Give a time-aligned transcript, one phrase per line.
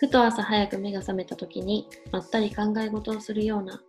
[0.00, 3.82] ふと朝早く目が覚めた時にまったり考え事をするような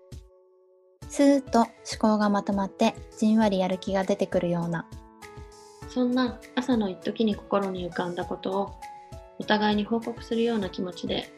[1.07, 4.85] スーッと思考がまとまってじんわりやる気が出てくるような。
[5.87, 8.73] そんな朝の一時に心に浮かんだことを
[9.39, 11.33] お互いに報告するような気持ちで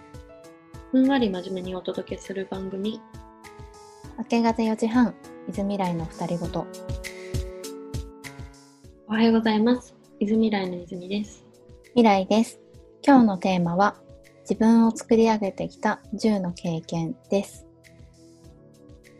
[0.92, 3.00] ふんわり真面目にお届けする番組。
[4.18, 5.14] 明け方4時半
[5.50, 6.66] 泉来の二人ごと。
[9.08, 9.96] おはようございます。
[10.20, 11.46] 泉来の泉です。
[11.90, 12.60] 未来です。
[13.05, 14.03] 今日のテーマは
[14.50, 17.65] 自分を作り上げてきた10の経験です。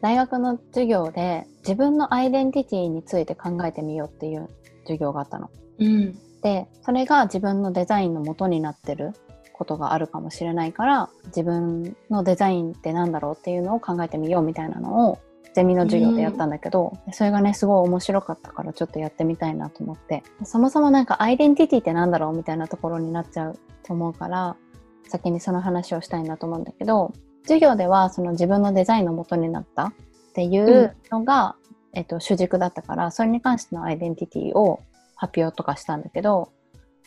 [0.02, 4.50] 大学の授業で自分のアイデンティティについて考えてみようっていう
[4.82, 5.50] 授業があったの。
[5.80, 6.18] うん。
[6.42, 9.14] でそれが自分のデザインの元になってる
[9.54, 15.20] ことがあるかもしれないから自分のデザインって何だろうっていうのを考えてみようみたいなのを
[15.54, 20.24] ゼミの授業でやったんだけど、それがねすごい面白かったからちょっとやってみたいなと思って。
[20.44, 24.58] そもそもなんかアイデンティティって何だろうみたいなところになっちゃうと思うから
[25.08, 29.94] 先にその話をしたいなと思うんだけど授業ではその自分のデザインの元になったっ
[30.34, 31.56] ていうのが、
[31.94, 34.82] えっと、主軸だったからそれに関してのアイデンティティを
[35.16, 36.52] 発表とかしたんだけど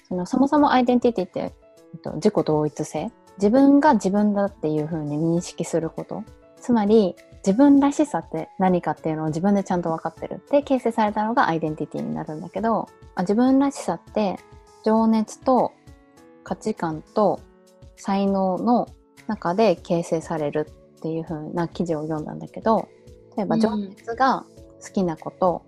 [0.08, 3.11] そのそもそもアイデンティティって、えっと、自己同一性。
[3.38, 6.25] 自分が自分だっていう風に認識すること。
[6.58, 7.16] つまり
[7.47, 10.42] 自分らしさって何かっていうのを自分でちゃんと分かってる。
[10.50, 14.38] で形成されたのがアイデンティティになるんだけどあ自分らしさって
[14.84, 15.72] 情熱と
[16.44, 17.41] 価値観と
[17.97, 18.89] 才能の
[19.27, 20.66] 中で形成される
[20.98, 22.88] っていう風な記事を読んだんだけど
[23.36, 23.61] 例えばうん。
[23.61, 24.44] 情熱が
[24.83, 25.62] 好きなこと、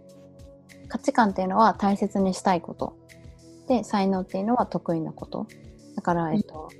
[0.88, 2.96] 価値観っていうのは大切にしたいこと。
[3.66, 5.46] で才能っていうのは得意なこと。
[5.94, 6.70] だから、えっと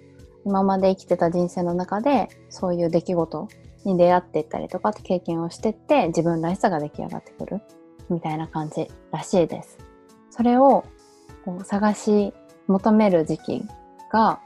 [0.45, 3.49] 今まで生きてた人生の中でそういう出来事
[3.85, 7.61] に出会っていったりとかって経験をしてって自分らしさが出来上がってくる
[8.09, 9.79] みたいな感じらしいです。
[10.31, 10.85] それを
[11.45, 12.33] こう探し
[12.67, 13.65] 求める時期
[14.11, 14.41] が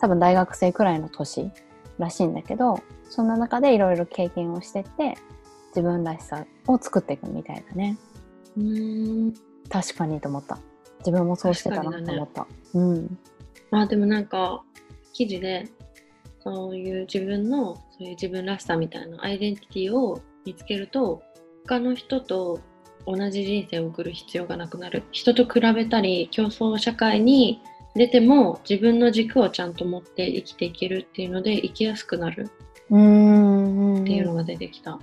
[0.00, 1.50] 多分大学生くらいの年
[1.98, 5.14] らしいんだけどそんな中でいろいろ経験をしてって
[5.68, 7.98] 自分らしさを作っていくみたいだね。
[8.56, 9.34] うーん。
[9.68, 10.58] 確かにと思った。
[10.98, 13.18] 自分もそうしてたなと思った、うん。
[13.70, 14.62] まあでもなんか
[15.12, 15.68] 記事で
[16.42, 21.22] そういう自分のそういう自分らしさみたいなアイデンティティを見つけると
[21.66, 22.60] 他の人と
[23.06, 25.02] 同じ人生を送る必要がなくなる。
[25.12, 27.60] 人と比べたり競争社会に
[27.94, 32.50] 出ても自分の軸をちゃんと持って生きていけるっていうので生きやすくなる
[32.90, 34.98] うーんっていうのが出てきた、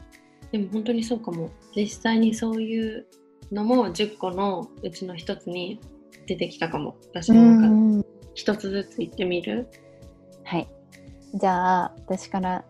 [0.52, 1.50] でも本当にそうかも。
[1.76, 3.08] 実際にそういう
[3.52, 5.80] のも10個のうちの一つに
[6.28, 6.96] 出てきたかも。
[7.14, 7.68] 私うの中で。
[7.70, 9.68] ん一つずつ言ってみる？
[10.44, 10.68] はい。
[11.34, 12.66] じゃあ私から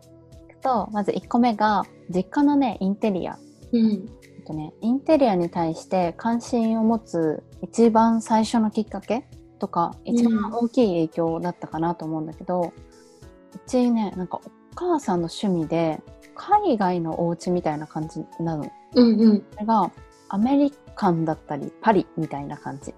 [0.50, 3.38] いくとまず1個目が実家のねインテリア。
[3.72, 4.06] うん。
[4.46, 9.26] とね、インテリアに対して関心を持つ一番最初のきっかけ
[9.62, 12.74] とか一番大きい影響だったかなと思うんだけど、
[13.54, 16.02] うちねなんかお母さんの趣味で
[16.34, 18.66] 海外のお家みたいな感じなの。
[18.96, 19.46] うんうん。
[19.54, 19.92] それが
[20.30, 22.96] アメリカンだったりパリみたいな感じ。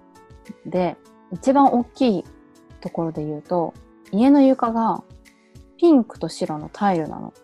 [0.64, 0.96] で
[1.32, 2.24] 一番大きい
[2.80, 3.74] ところで言うと
[4.10, 5.04] 家の床が
[5.76, 7.34] ピンクと白のタイルなの。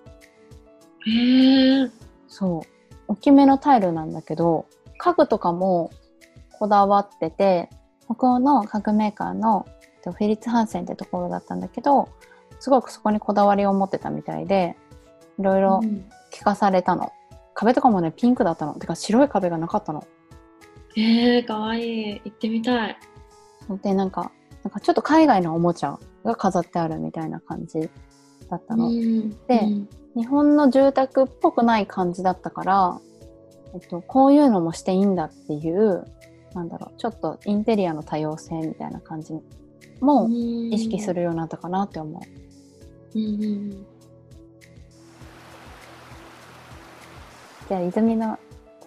[1.06, 1.90] へえ
[2.26, 2.60] そう。
[3.06, 4.64] 大きめのタイルなんだけど
[4.96, 5.90] 家具とかも
[6.58, 7.68] こだわってて
[8.14, 12.08] 北欧の家具メーカーのえっとフェリッツ・ハンセンってところだったんだけど
[12.58, 14.76] すごくそこにこだわりを持ってたみたいで
[15.38, 16.04] いろいろうん。
[16.30, 17.12] 聞かされたの、
[17.54, 18.74] 壁とかもねピンクだったの。
[18.74, 20.06] てか白い壁がなかったの。
[20.94, 22.20] へえかわいい。
[22.24, 22.96] 行ってみたい。
[23.82, 24.30] でなんか
[24.62, 27.90] なんかちょっと海外のおもちゃが飾ってあるみたいな感じ
[28.48, 29.88] だったの、うんでうん。
[30.16, 33.00] 日本の住宅っぽくない感じだったから、
[33.74, 36.04] えっと、こういうのもしていいんだっていう
[36.54, 39.34] なんだろうちょっとインテリアの多様性みたいな感じ
[40.00, 42.20] も意識するようになったかなって思
[43.14, 43.18] う。
[43.18, 43.86] うんうん
[47.68, 48.36] じゃあ泉の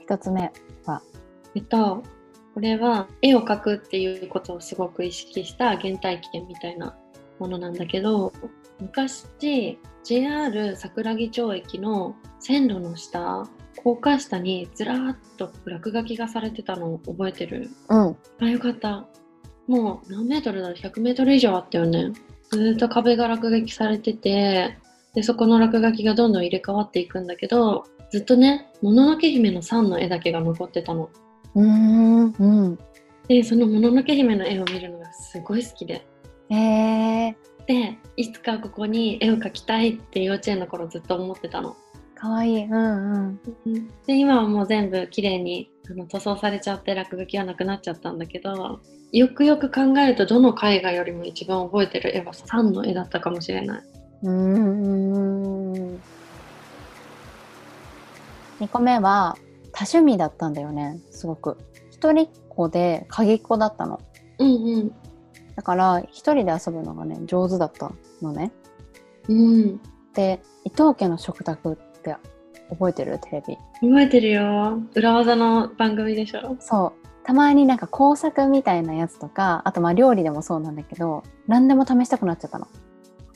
[0.02, 0.52] 一つ目
[0.86, 1.02] は？
[1.56, 2.04] えっと
[2.54, 6.98] これは絵を描くっていうことをすごく意識した原体験みたいな
[7.40, 8.34] ものなんだけど
[8.82, 13.48] 昔 JR 桜木町駅の線路の下
[13.84, 17.70] 高架下にずらーっと落書きがされてたのを覚えてる？
[17.90, 18.18] うん。
[18.40, 19.06] あよかった。
[19.68, 20.70] もう何メートルだ？
[20.70, 22.12] ろう100メートル以上あったよね。
[22.50, 24.78] ずーっと壁が落書きされてて
[25.14, 31.10] でそこの落書きがどんどん入れ替わっていくんだけどずっとね「もののけ姫」の3の絵だけが残ってたの。
[31.56, 32.36] うーん。
[32.40, 32.80] うん。
[33.28, 36.06] でその「もののけ姫」の絵を見るのがすごい好きで。
[36.50, 41.76] えー、でいつかここに絵を描きたいって幼稚園の頃ずっと思ってたの
[42.24, 42.54] かわい。
[42.54, 43.40] いうん。
[43.66, 43.88] うん。
[44.08, 48.80] で今はもう全部綺麗にあの塗装されちゃって落書きはなくなっちゃったんだけど
[49.12, 53.82] よくよく考えるとどの絵画よりも一番覚えてる絵はサンの絵だったかもしれない。
[54.24, 56.00] うーん
[58.62, 59.36] 2個目は
[59.74, 61.02] 多趣味だったんだよね。
[61.12, 61.58] すごく。
[61.92, 64.00] 一人っ子で鍵っ子だったの。
[64.40, 64.92] うんうん。
[65.58, 67.92] だから一人で遊ぶのがね上手だった
[68.22, 68.54] のね。
[69.28, 69.82] うん、
[70.14, 72.16] で伊藤家の食卓って
[72.70, 73.20] 覚えてる？
[73.20, 73.58] テレビ。
[73.82, 74.82] 覚えてるよ。
[74.94, 76.56] 裏技の番組でしょ。
[76.60, 77.08] そう。
[77.26, 82.68] たまになんか工作みたいなやつとかあとまあ料理でもそうなんだけど何でも試したくなっちゃったの。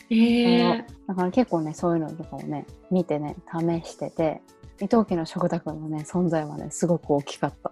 [0.09, 4.41] ええだから結構ねそういうのとかをね見てね試してて
[4.81, 7.71] 伊藤家の食卓のね存在はねすごく大きかった。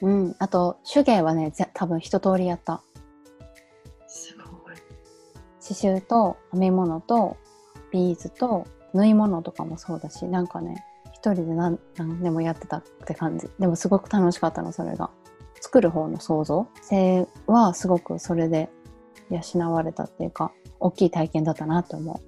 [0.00, 0.34] うん。
[0.38, 2.82] あと手芸はねぜ多分一通りやった。
[4.06, 4.76] すごい。
[5.62, 7.36] 刺繍と編み物と
[7.92, 13.48] ビーズと縫い物とかもそうだしなんかね一人で何何でもやってたって感じ。
[13.58, 15.10] でもすごく楽しかったのそれが。
[15.60, 16.66] 作る方の想像。
[16.82, 18.68] 性はすごくそれで
[19.30, 22.20] 養われたっていうか大きい体験だったなと思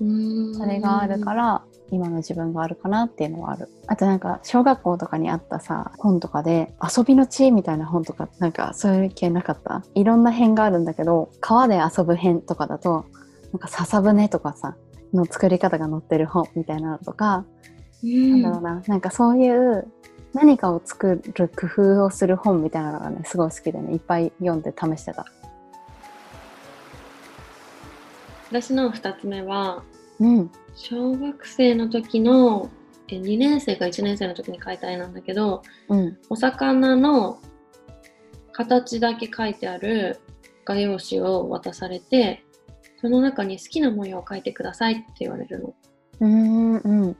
[0.00, 0.04] う。
[0.04, 0.54] うーん。
[0.54, 3.68] それがあるから今の自分があるかなっていうのはある。
[3.86, 9.82] あとなんか小学校とかにあったさ本とかで遊びの地みたいな本とかなんかそういう系なかった？
[9.94, 13.06] いろんな編があるんだけど川で遊ぶ編とかだと
[13.52, 14.76] なんか笹舟とかさ
[15.12, 17.44] の作り方が載ってる本みたいなのとか、
[18.02, 18.42] うん。
[18.42, 19.86] なんだろうななんかそういう
[20.32, 25.26] 何かを作る工夫をする本みたいなのがねすごい好きでねいっぱい読んで試してた。
[28.48, 29.82] 私の2つ目は
[30.20, 30.50] うん。
[30.74, 32.70] 小学生の時の
[33.08, 36.18] え2年生か1年生の時に描いた絵なんだけどうん。
[36.28, 37.38] お魚の
[38.52, 40.20] 形だけ書いてある
[40.64, 42.44] 画用紙を渡されて
[43.02, 45.74] その中に好きな模様を描いてくださいって言われるの。
[46.20, 47.16] うんうん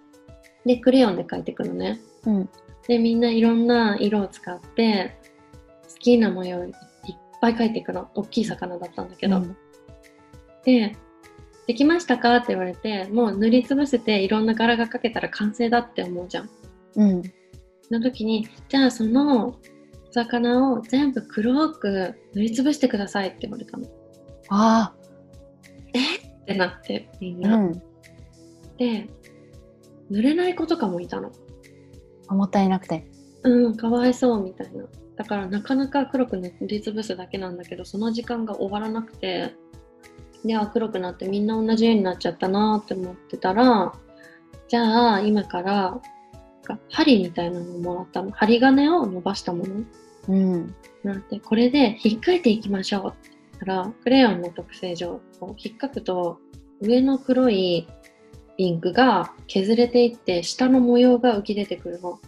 [0.64, 2.00] でクレヨンで描いていくのね。
[2.24, 2.48] うん
[2.86, 5.16] でみんないろんな色を使って
[5.88, 6.72] 好きな模様をいっ
[7.40, 9.56] ぱい描いていくの大きい魚だったんだけど、うん
[10.64, 10.96] で
[11.66, 16.50] 「できましたか?」って言われてもう塗りつぶせていろんな柄が描けたら完成だって思うじゃん。
[16.96, 17.22] うん
[17.82, 23.86] その時にじゃあそのお魚を全部黒く塗りつぶしてくださいって言われたの。
[23.86, 23.90] っ
[24.48, 24.94] あ
[26.46, 27.56] てなってみんあ、な。
[27.56, 27.82] うん、
[28.76, 29.08] で
[30.10, 31.30] 塗れない子とかもいたの。
[32.28, 33.06] もったいなくて。
[33.44, 34.84] うんかわいそうみたいな。
[35.16, 39.54] だからなかなか黒く塗りつぶすだけなんだけどその時間が終わらなくて
[40.44, 43.92] では黒くなってみんな同じ絵になっちゃったなって思ってたら
[44.68, 46.00] じゃあ今から
[46.90, 48.30] 針みたいなのをもらったの。
[48.30, 49.84] 針金を伸ばしたもの。
[50.28, 50.74] うん。
[51.02, 53.31] なんてこれで引っかいていきましょう
[53.62, 56.38] って言ったらクレヨンの特性上こう引っかくと
[56.80, 57.86] 上の黒い
[58.58, 62.20] インクが削れていって下の模様が浮き出てくるの。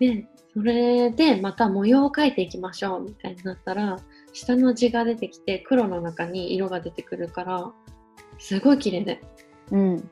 [0.00, 3.98] でそれでまた模様を描いていきましょうみたいになったら
[4.32, 7.72] 下の字が出てきて黒の中に色が出てくるから
[8.38, 9.20] すごい綺麗で
[9.70, 10.10] うん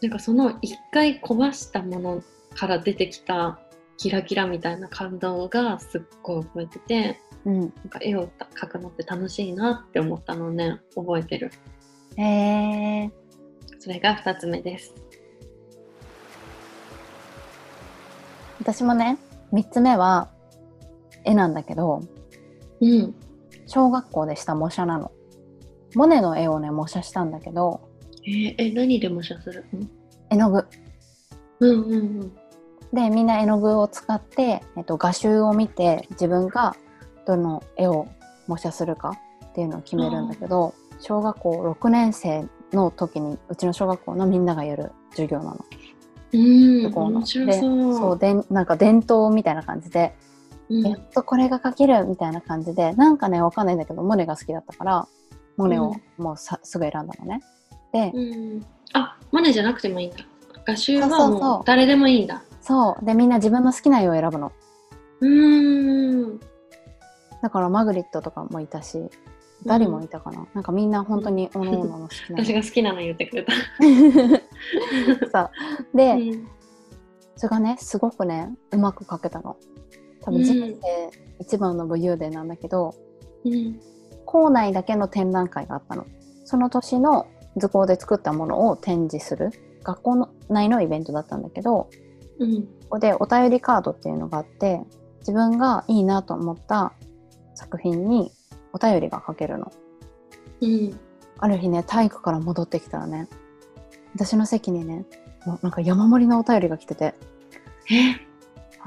[0.00, 2.22] なんかその一回壊したもの
[2.54, 3.58] から出てきた
[3.96, 7.29] キラキラみたいな感動がすっごい覚えてて。
[7.44, 7.60] うん。
[7.60, 10.80] なんか絵を描くのって楽しいなって思ったのをね。
[10.94, 11.50] 覚えてる。
[12.16, 12.22] へ
[13.04, 13.10] え
[13.78, 14.94] それが2つ目です。
[18.58, 19.18] 私もね
[19.52, 20.28] 3つ目は
[21.24, 22.02] 絵なんだけど
[22.80, 23.14] うん。
[23.66, 25.12] 小学校でした模写なの。
[25.94, 27.80] モネの絵をね模写したんだけど
[28.26, 29.64] えーえ何で模写する？
[29.72, 29.80] の
[30.30, 30.66] 絵の具。
[31.60, 32.32] うんうんうん。
[32.92, 36.74] でみんな絵の具を使って、えっと、画集を見て自分が
[37.36, 38.08] どの絵を
[38.46, 45.64] 模写するかっていうのを決めるんだけど小学校6年生の時にうちの小学校のみんながやる授業なの。
[46.32, 47.18] うんそこの。
[47.18, 47.56] 面白そう。
[47.58, 50.14] でそうでなんか伝統みたいな感じで、
[50.68, 50.86] うん。
[50.86, 55.08] やっとこれが描けるみたいな感じでなんかねわかんないんだけどモネが好きだったから
[55.56, 57.40] モネをもうさ、すぐ選んだのね。
[57.92, 58.66] で、うん。
[58.92, 60.18] あマネじゃなくてもいいんだ。
[60.64, 62.42] 画集はもう誰でもいいんだ。
[62.60, 63.04] そう。
[63.04, 64.52] でみんな自分の好きな絵を選ぶの。
[65.20, 66.40] うーん
[67.42, 69.10] だからマグリットとかもいたし
[69.64, 72.38] ダリもいたかな、なんかみんな本当におのおのの好きな。
[72.44, 73.52] 私が好きなの言ってくれた、
[75.30, 75.96] そう。
[75.96, 76.48] で、うん。
[77.36, 79.56] それがねすごくねうまく描けたの。
[80.22, 82.94] 多分人生一番の武勇伝なんだけど、
[83.44, 83.80] うん。
[84.24, 86.06] 校内だけの展覧会があったの。
[86.44, 89.50] その年の図工で作ったものを展示する。
[89.82, 91.88] 学校の内のイベントだったんだけど
[92.38, 92.62] うん。
[92.62, 94.82] ここでお便りカードっていうのがあって
[95.20, 96.92] 自分がいいなと思った
[97.60, 98.32] 作品に
[98.72, 99.70] お便りが書けるの。
[100.62, 100.98] うん。
[101.38, 103.28] ある日ね体育から戻ってきたらね
[104.14, 105.04] 私の席にね
[105.46, 107.14] もうなんか山盛りのお便りが来てて。
[107.90, 108.26] え？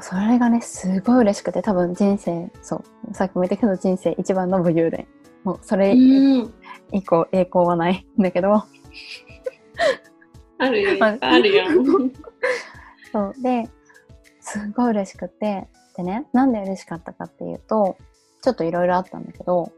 [0.02, 5.08] それがねすごい嬉しくて多分人生そうさっきも言ったけど人生一番の武勇伝。
[5.44, 5.96] もうそれう
[6.44, 6.54] ん。
[6.92, 8.08] 以降栄光はない。
[8.20, 8.64] んだけど。
[10.58, 11.66] あるよ、あるよ。
[13.12, 13.34] そう。
[13.42, 13.70] で
[14.40, 15.68] すごい嬉しくて。
[15.96, 17.98] でねなんで嬉しかったかっていうと
[18.44, 19.72] ちょっといろいろあったんだけど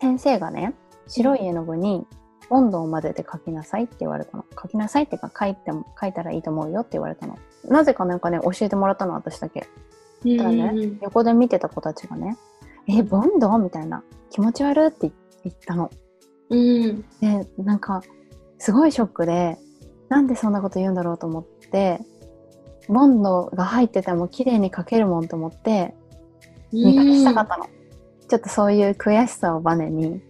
[0.00, 0.74] 先生がね
[1.08, 2.06] 白い絵の具に
[2.50, 4.44] 温度を混ぜて描きなさいって言われたの。
[4.54, 7.38] 描きなさいっていうか描いても描いたらいいと思うよって言われたの。
[7.64, 9.68] なぜかなんかね教えてもらったの私だけ。
[10.24, 12.36] うんたらね、横で見てた子たちがね
[12.86, 15.10] 「えボンド?」みたいな「気持ち悪い」って
[15.44, 15.90] 言ったの。
[16.50, 17.04] うん。
[17.20, 18.02] でなんか
[18.58, 19.56] すごいショックで
[20.10, 22.00] なんでそんなこと言うんだろうと思って
[22.88, 25.94] ボンドが入ってても綺麗に描けるもんと思って
[26.72, 27.66] 見返したかったの、
[28.30, 30.22] ちょっとそういう悔しさをバネに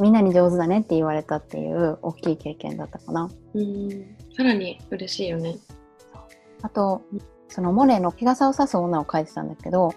[0.00, 3.88] みんなに上手だねって言われたっていう大きい経験だったかなうん。
[4.36, 5.56] さらに嬉しいよね。
[6.62, 7.02] あと
[7.48, 9.94] そのモネの日傘を差す女を描いてたんだけど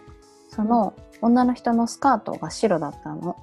[0.49, 3.35] その女の人のスカートが白だったの。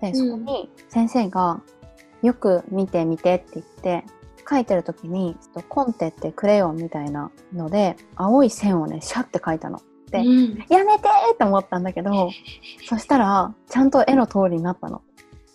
[0.00, 1.62] でそこに先生が
[2.22, 4.04] 「よく見て見て」って言って
[4.44, 5.36] 描いてる時に
[5.68, 9.80] コンテってクレヨンみたいなので青い線をねシャッて描いたの。
[10.10, 10.64] でうん。
[10.68, 12.30] やめてーって思ったんだけど
[12.88, 15.02] そしたらちゃんと絵の通りになったの。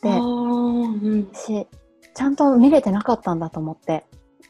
[0.01, 1.29] でうん。
[1.34, 1.67] し
[2.13, 4.05] ちゃんと見れてなかったんだと思って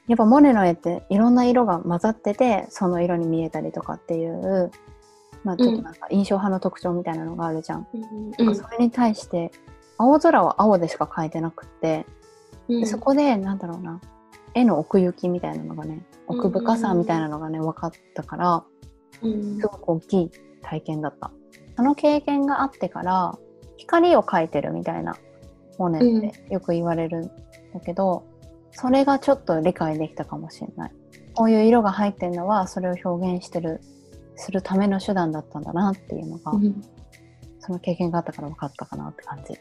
[0.07, 4.71] やっぱモネの絵っていろんな色が混ざっててその色に見えたりとかっていう、
[5.43, 7.87] まあ、ちょっとなんか印象派の特徴みたいなのがあるじゃん。
[8.39, 8.55] うん。
[8.55, 9.51] それに対して
[9.97, 12.05] 青空は青でしか描いてなくって、
[12.67, 13.99] うんでそこでなんだろうな
[14.53, 18.63] 絵の奥行きみたいなのがね奥深さみたいなのがね分かったからうん
[19.21, 21.31] すごく大きい体験だった。
[21.75, 23.37] その経験があってから
[23.77, 25.17] 光を描いてるみたいな
[25.77, 27.27] モネってよく言われるん
[27.73, 28.23] だけど、
[28.71, 30.91] それがちょっと理解できたかもしれない。
[31.33, 33.81] こういう色が入ってるのはそれを表現してる
[34.35, 36.81] するための手段だったんだなっていうのが、うん
[37.63, 39.53] その経験があったから分かったかなって感じ。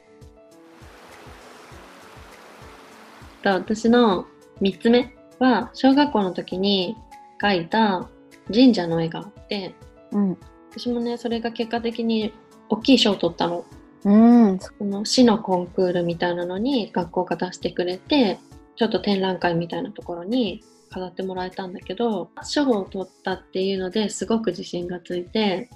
[3.42, 4.26] と私の
[4.60, 6.96] 3つ目は小学校の時に
[7.42, 8.08] 描いた
[8.46, 9.74] 神社の絵があって
[10.12, 10.38] うん。
[10.70, 12.32] 私もねそれが結果的に
[12.68, 13.64] 大きい賞を取ったの
[14.04, 14.58] うん。
[14.58, 18.38] その市のコンクールみたいなのに学校が出してくれて
[18.76, 25.68] ちょっと展覧会みたいなところに飾ってもらえたんだけど賞を取ったっていうのですごく自信がついて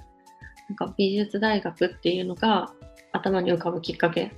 [0.69, 2.73] なんか美術大学っていうのが
[3.13, 4.33] 頭に浮かぶきっかけ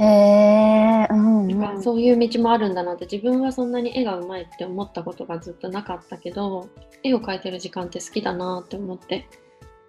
[0.00, 1.82] へえ、うん、うん。
[1.82, 6.68] そういう道もあるんだなって自分はそんなに絵がうまいって思ったことがずっとなかったけど
[7.02, 9.28] 絵を描いてる時間って好きだなって思って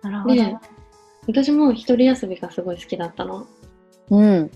[0.02, 0.36] なるほど。
[0.36, 0.58] で
[1.28, 3.48] 私も一人遊びがすごい好きだったの。
[4.10, 4.52] うん。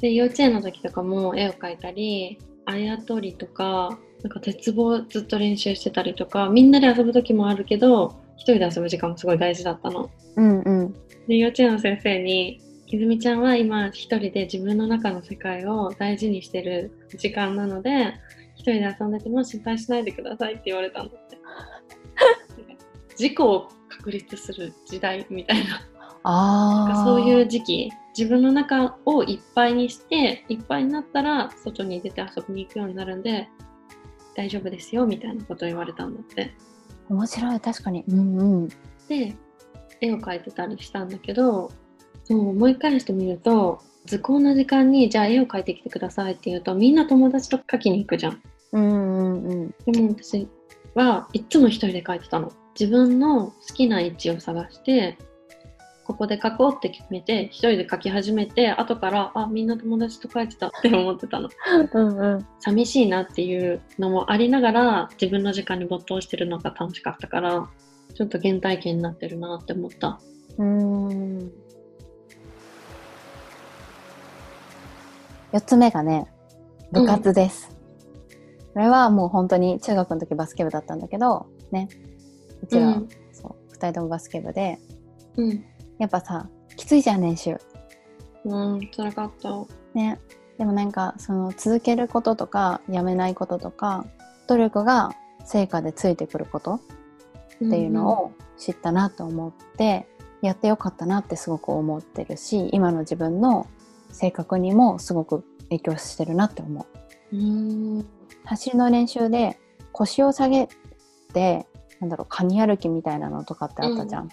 [0.00, 10.10] で幼稚園の時とかも絵を描いたりあやとりとかなんか鉄棒ずっと練習してたりとかみんなで遊ぶ時もあるけど一人で遊ぶ時間もすごい大事だったの。
[10.36, 10.92] うんうん。
[11.28, 18.14] で幼稚園の先生に「泉ちゃんは今一人で自分の中の世界を大事にしてる時間なので
[18.54, 21.38] 一人で遊んでても心配しないでください」って言われたんだって。
[23.18, 25.80] 自己を確立する時代みたいな
[26.22, 33.48] あそういう時期自分の中をいっぱいにしていっぱいになったら外に出て遊びに行くようになるんで
[34.36, 36.54] 大丈夫ですよみたいなことを言われたんだって。
[37.08, 38.04] 面白い、確かに。
[38.06, 38.68] うんうん。
[39.08, 39.34] で
[40.00, 41.70] 絵を描いてたりしたんだけど
[42.28, 48.42] そう思い返してみると図工の時間にじゃあ絵を描いてきてくださいって言うとみんな友達と描きに行くじゃん。
[48.72, 49.74] うんうんうん。
[49.92, 50.46] でも私
[50.94, 52.52] はいっつも一人で描いてたの。
[52.78, 55.18] 自分の好きな位置を探して
[56.04, 61.48] ここで描こうって決めて一人で描き始めて後からあみんな友達と描いてたって思ってたの。
[61.92, 62.46] うんうん。
[62.60, 67.68] 寂しいなっていうのもありながら自分の時間に没頭してるのが楽しかったから
[68.14, 70.20] ちょっと原体験になってるなって思った。
[70.56, 71.67] うーん。
[75.52, 76.26] 4つ目がね、
[76.92, 77.76] 部活です。
[78.74, 81.88] これはもう本当に中学の時バスケ部だったんだけど、ね、
[82.62, 84.78] うちら、うんそう、2人ともバスケ部で、
[85.36, 85.64] うん。
[85.98, 87.56] やっぱさ、きついじゃん、練習。
[88.44, 89.50] うん、辛かった。
[89.94, 90.20] ね。
[90.58, 94.04] でもなんか、その続けることとか、やめないこととか、
[94.48, 95.12] 努力が
[95.44, 96.80] 成果でついてくることっ
[97.58, 100.06] ていうのを知ったなと思って、
[100.42, 103.66] やってよかったなってすごく思ってるし今の自分の
[104.10, 106.86] 性格にもすごく影響してるなって思
[107.32, 108.06] ううん。
[108.44, 109.58] 走りの練習で
[109.92, 110.68] 腰を下げ
[111.32, 111.66] て
[112.00, 114.28] なんだろうカニ歩きみたいなのとかってあったじゃん、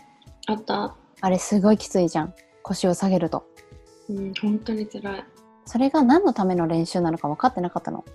[0.48, 0.96] あった。
[1.22, 3.46] あれすごいきついじゃん腰を下げると
[4.10, 5.26] うん、本当に辛い。
[5.66, 8.06] それが何のための練習なのか分かってなかったの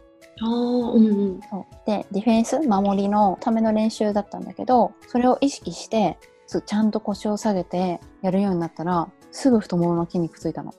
[0.42, 6.16] ああうんうんそうでディフェンス守りのための練習だったんだけどそれを意識して
[6.64, 10.74] ちゃんと腰を下げてやるようになったらすぐ太ももの筋肉ついたの。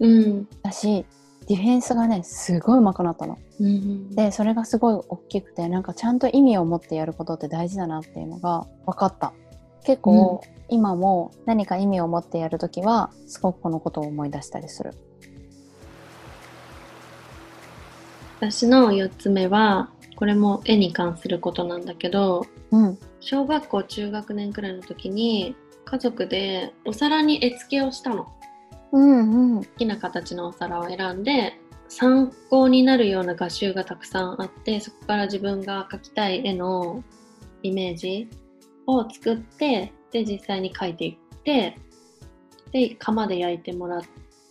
[0.00, 0.48] うん。
[0.62, 1.04] だし
[1.46, 3.38] ディフェンスがねすごい上手くなったの。
[3.60, 9.32] うんでそれがすごい大きくてなんかちゃんと意味を持ってやることって大事だなっていうのが分かった。
[9.82, 14.92] 結構、今も何か意味を持ってやるときはすごくこのことを思い出したりする。
[18.38, 22.98] 私の4つ目はこれも絵に関することなんだけどうん。
[23.20, 25.54] 小学校中学年くらいの時に
[25.84, 28.26] 家族でお皿に絵付けをしたの
[28.92, 29.64] うんうん。
[29.64, 37.02] 好きな形のお皿を選んで参考になるような画集がたくさんあってそこから自分が描きたい絵の
[37.62, 38.28] イメージ
[38.86, 41.76] を作ってで実際に描いていって
[42.72, 44.02] で窯で焼いてもらっ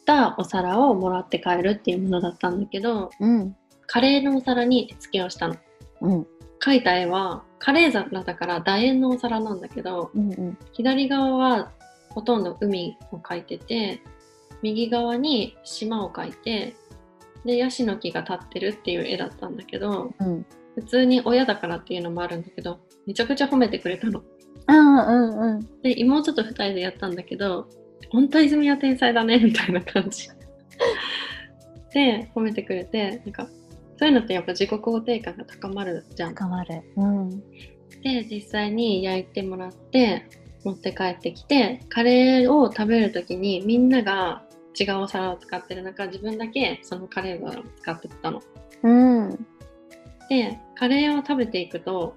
[0.06, 3.56] たお皿をもらって帰るっていうものだったんだけどうん。
[3.88, 5.56] カレーのお皿に絵付けをしたの。
[6.02, 6.28] うん。
[6.60, 10.58] 描いた絵はカレー皿だから楕円のお皿なんだけどうんうん。
[10.74, 11.72] 左側は
[12.10, 14.02] ほとんど海を描いてて
[14.62, 16.76] 右側に島を描いて
[17.46, 20.46] でヤシの木が立ってるっていう絵だったんだけどうん。
[20.76, 24.24] 普通に親だからっていうのもあるんだけどめちゃくちゃ褒めてくれたの。
[24.68, 25.82] あうんうん。
[25.82, 27.68] で妹と2人でやったんだけど
[28.12, 30.30] 「本当泉は天才だね」 みたいな感じ。
[31.94, 33.48] で褒めてくれてなんか
[33.98, 36.30] そういうのってやっぱ自己肯定感が高まるじゃん。
[36.36, 36.84] 深まる。
[36.96, 37.30] うん。
[38.04, 40.26] で実際に焼いてもらって
[40.64, 44.44] 持って帰ってきてカレーを食べる時にみんなが
[44.78, 48.42] 違うお皿を使ってる中自分だけそのカレーを使ってたの。
[48.84, 49.46] うん
[50.30, 52.16] でカレーを食べていくと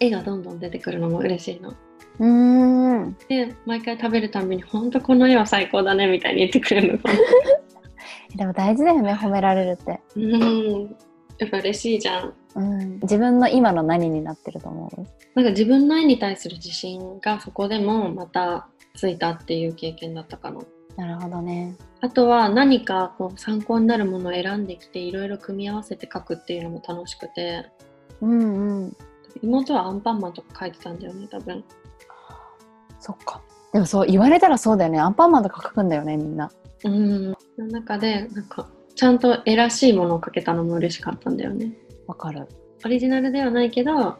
[0.00, 1.74] 絵がどんどん出てくるのも嬉しいの。
[2.20, 6.98] うんで毎回食べるたびに「本当この絵は最高だね」みたいに言ってくれるの。
[8.36, 10.96] でも大事だよね褒められるって、うん
[11.38, 12.34] やっぱ嬉しいじゃん。
[12.56, 15.06] うん、自分の今の何になってると思う？
[15.34, 20.60] なんか自分の絵に対する自信がそこでもまたついたっていう経験だったかな。
[20.96, 27.66] なるほどねあとは何かこう参考になるものを選んできていろいろ組み合わせて描くっていうのも楽しくて。
[28.20, 28.96] うんうん。
[29.42, 31.64] 妹はアンパンマンとか描いてたんだよね多分。
[33.00, 33.42] そっか。
[33.72, 34.98] でもそう言われたらそうだよね。
[34.98, 36.50] アンパンマンとか書くんだよねみんな。
[36.84, 37.34] うん。
[37.56, 41.72] その中でなんかちゃんと絵らしいものを描けたのも嬉しかったんだよね。
[42.06, 42.46] わかる。
[42.84, 44.16] オリジナルではないけど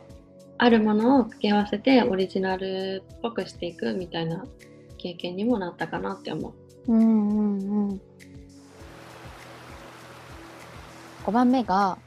[0.58, 4.44] あるものを掛け合わせてオリジナルっぽくしていくみたいな
[4.98, 6.52] 経験にもなったかなって思う
[6.88, 8.00] うんうんうん。
[11.24, 11.98] 5番目が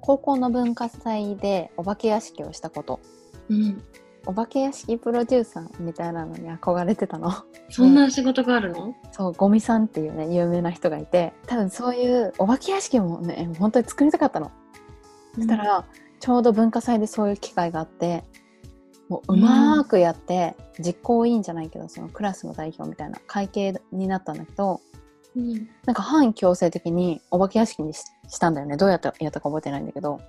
[0.00, 3.00] 高校の文化祭でお化け屋敷をしたこと。
[3.48, 3.82] うん。
[4.24, 7.32] お化け屋敷プロデューサーみたいなのに憧れてたの。
[7.70, 11.32] そんな仕事があるの、そうゴミさんっていうね有名な人がいて。
[11.46, 14.52] 多分そういうお化け屋敷もね本当に作りたかったの、
[15.34, 15.84] そしたら
[16.20, 18.22] ちょうど文化祭でそういう機会があって
[19.12, 24.80] もううまーくやって、実行委員じゃないけどそのクラスの代表みたいな会計になったんだけど
[25.36, 28.78] うんなんか反強制的にお化け屋敷にししたんだよね。
[28.78, 30.20] どうやってやったか覚えてないんだけど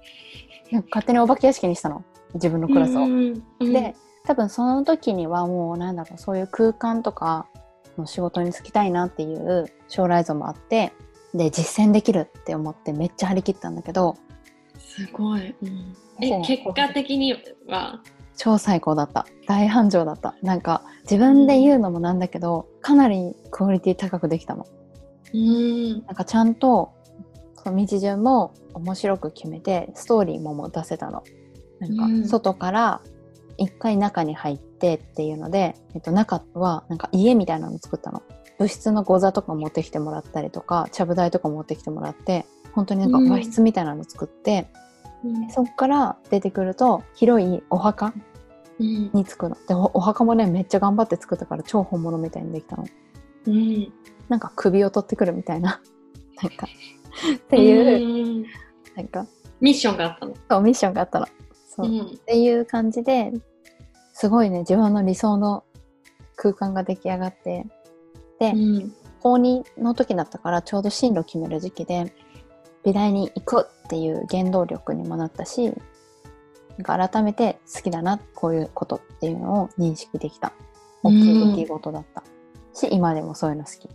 [0.72, 2.04] なんか勝手にお化け屋敷にしたの。
[2.34, 3.04] 自分のクラスを。
[3.04, 7.46] うんうんで多分その時にはもうなんだろうそういう空間とか
[7.98, 10.93] の仕事に就きたいなっていう将来像もあって
[11.34, 14.15] で実践できるって思ってめっちゃ張り切ったんだけど
[14.78, 17.34] すごい、うん、え結果的に
[17.67, 18.02] は？
[18.38, 19.26] 超最高だった。
[19.48, 20.36] 大繁盛だった。
[20.41, 24.65] なんか自分で言うのもなんだけどかなりクオリティ高くできたの。
[25.34, 25.91] うん。
[26.06, 26.93] なんかちゃんと
[27.63, 31.24] その道順も面白く決めてストーリーももう出せたの。
[31.80, 32.22] なんうん。
[32.24, 33.02] か外から
[33.58, 38.24] 一回中に入ってっていうので、えっと、中はなんか家みたいなの作ったの。
[38.60, 43.30] 部室のご座とか持ってきてもらったりとかちゃぶ台とか持ってきてもらって本当になんかうん。
[43.30, 44.67] 和室みたいなの作って、
[45.24, 45.50] うん。
[45.50, 48.14] そっから出てくると広いお墓
[48.80, 49.12] うん。
[49.14, 49.58] に着くの。
[49.68, 52.86] でおお墓もねめっちゃ頑張って作ったから超本物みたいにできたの。
[53.48, 53.94] うん。
[54.30, 55.82] なんか首を取ってくるみたいな。
[56.42, 56.68] なんか
[57.36, 58.46] っていう、うん。
[58.96, 59.26] なんか。
[59.62, 60.34] ミッションがあったの。
[60.50, 61.28] そうミッションがあったの。
[61.68, 62.02] そう、うん。
[62.08, 63.32] っていう感じで
[64.14, 65.64] すごいね自分の理想の
[66.36, 67.66] 空間が出来上がって。
[68.40, 68.94] で、うん。
[69.22, 72.14] 高2の時だったからちょうど進路決める時期で
[72.84, 75.74] 美大に行くっていう原動力にもなったし
[76.78, 80.54] なんか改めて好きだなこういうことっていうのを認識できた。
[81.04, 82.24] 大きい出来事だった、
[82.74, 83.89] し今でもそういうの好き。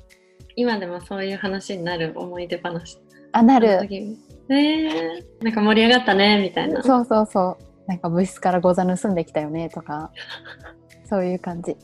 [0.56, 2.98] 今でもそういう話になる思い出話。
[3.32, 3.78] あなる。
[3.80, 4.18] 時
[4.50, 6.82] えー、なんか盛り上がったねみたいな。
[6.82, 7.64] そうそうそう。
[7.86, 10.12] なんか部室からゴザ盗んできたよねとか。
[11.08, 11.76] そういう感じ。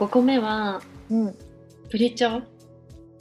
[0.00, 0.80] 5個目は
[1.10, 1.38] うん。
[1.90, 2.42] プリ帳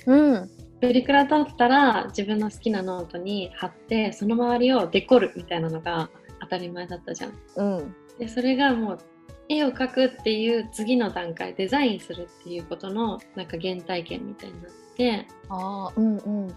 [0.08, 6.10] うんプリクラ撮ったら自分の好きなノートに貼ってその周りをデコるみたいなのが
[6.42, 7.34] 当たり前だったじゃん。
[7.56, 7.96] うん。
[8.20, 9.00] でそれがもう
[9.50, 16.56] 絵を描くっていう次の段階デザインするっていうことのなんか原体験みたいになってああうんうん。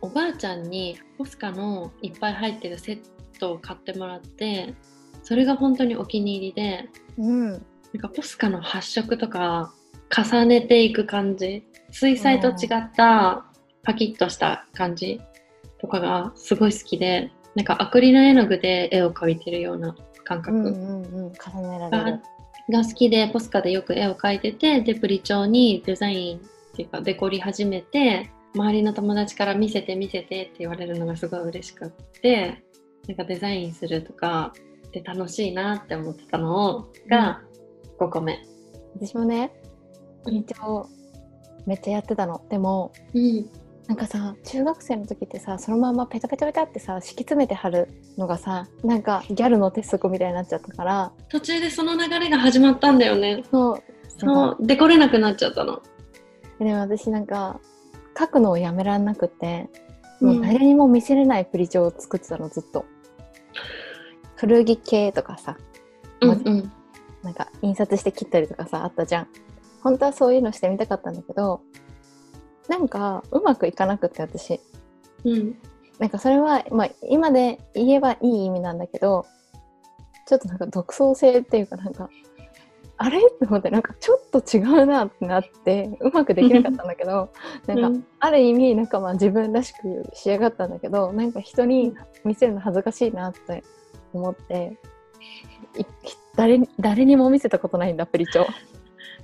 [0.00, 3.00] おばあちゃんにポスカのいっぱい入ってるセッ
[3.38, 4.74] トを買ってもらって
[5.22, 7.50] それが本当にお気に入りでうん。
[7.52, 9.72] なんかポスカの発色とか
[10.14, 11.64] 重ねていく感じ。
[11.90, 13.51] 水彩と違った
[13.82, 15.20] パキッとした感じ
[15.78, 22.20] とかがすごい好きでなんかアクリル絵の具で絵を描いてるような感覚うんうんうん重ねられがる。
[22.70, 26.40] が好きでポスカでよく絵を描いててでプリ帳にデザインっ
[26.74, 31.90] ていうかデコり始めて周りの友達から見せて見せてって言われるのがすごい嬉しくっ
[32.20, 32.62] て
[33.08, 34.52] なんかデザインするとか
[34.92, 37.42] で楽しいなって思ってたのが
[37.98, 38.38] 5個目。
[38.94, 39.52] 私もね
[40.26, 40.86] 一応
[41.66, 42.44] めっちゃやってたの。
[42.48, 43.50] でもうん
[43.92, 53.44] なんかさ中学生の時ってさそのままペタペタペタってさ敷き詰めて貼るのがさなんかギャルの鉄則みたいになっちゃったから途中でその流れが始まったんだよね。
[53.50, 53.82] そう
[54.18, 55.82] そう、デコれなくなっちゃったの。
[56.58, 57.60] でも私なんか
[58.18, 59.68] 書くのをやめらんなくて
[60.22, 62.86] もう誰にも見せれないプリ帳を作ってたのずっと
[64.36, 65.58] 古着系とかさ
[66.22, 66.72] うんうん。
[67.22, 69.28] なんか印刷して切ったりとかさあったじゃん
[69.82, 71.60] 本当はそういうのしてみたかったんだけど
[72.68, 74.60] なんかうまくいかなくって私。
[75.24, 75.56] うん。
[75.98, 79.24] なんかそれは、まあ、今で言えばいい意味なんだけど
[80.26, 82.10] ちょっとなんか独創性っていうかなんか
[82.96, 83.18] あれ？
[83.18, 87.32] って思ってなんかちょっと違うなってなってうまくできなかったんだけど
[87.66, 88.06] なんか、うん。
[88.18, 91.94] ある意味なんかまあ自分らしく仕上がったんだけどなんか人に
[92.24, 93.62] 見せるの恥ずかしいなって
[94.12, 94.76] 思って
[95.78, 95.84] い
[96.34, 98.46] 誰に誰にも見せたことないんだプリ帳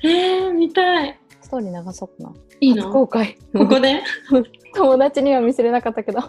[0.02, 1.18] えー、見たい。
[1.48, 2.34] ストーリー流そうかな。
[2.60, 3.38] いいの初公開。
[3.54, 4.02] ここで？
[4.76, 6.20] 友達には見せれなかったけど。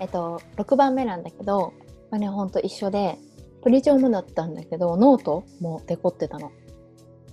[0.00, 1.74] えっと6番目なんだけど
[2.10, 3.18] まあねほんと一緒で
[3.62, 6.50] プリ帳もだったんだけどノートもデコってたの。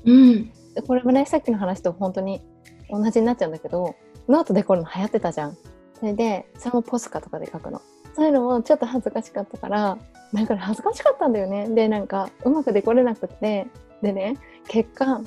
[0.06, 0.52] うん。
[0.76, 2.42] でこれもねさっきの話と本当に
[2.90, 3.96] 同じになっちゃうんだけど
[4.28, 5.58] ノートデコるの流行ってたじゃん。
[5.98, 7.82] それでそれもポスカとかで書くの
[8.16, 9.98] そういうのもちょっと恥ずかしかったから
[10.32, 11.68] なんかね恥ずかしかったんだよね。
[11.70, 13.68] でなんかうまくデコれなくって。
[14.02, 15.22] でね結果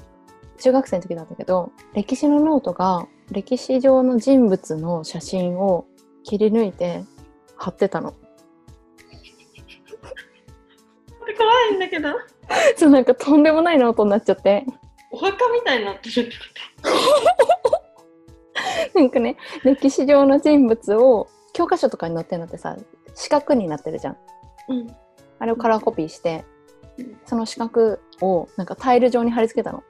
[0.58, 5.86] 中学生の時だったけど歴史のノートが歴史上の人物の写真を
[6.24, 7.04] 切り抜いて
[7.56, 8.14] 貼ってたの。
[11.36, 12.10] 怖いんだけど。
[12.76, 14.64] そうなんかとんでもないノートになっちゃって。
[15.10, 16.30] お墓みたいになってるって
[16.82, 16.90] こ
[18.98, 22.76] なんかね歴史上の人物を教科書とかに載ってるのってさ
[23.14, 24.20] 四角になってるじゃんと。
[24.68, 24.86] うん。
[25.38, 26.44] あれをカラーコピーして
[26.98, 29.82] うんその四角をなんかタイル状に貼り付けたの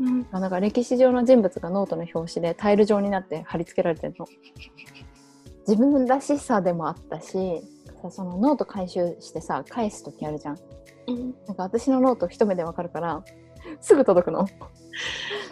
[0.00, 0.26] うん。
[0.32, 4.26] あなんか歴史上の人物がノートの表紙でタイル状になって貼り付けられてるの
[5.68, 7.62] 自分らしさでもあったし
[8.02, 10.58] さそのノート回収してさ返す時あるじゃん
[11.08, 11.34] うん。
[11.46, 13.22] なんか私のノート一目でわかるから
[13.82, 14.46] すぐ届くの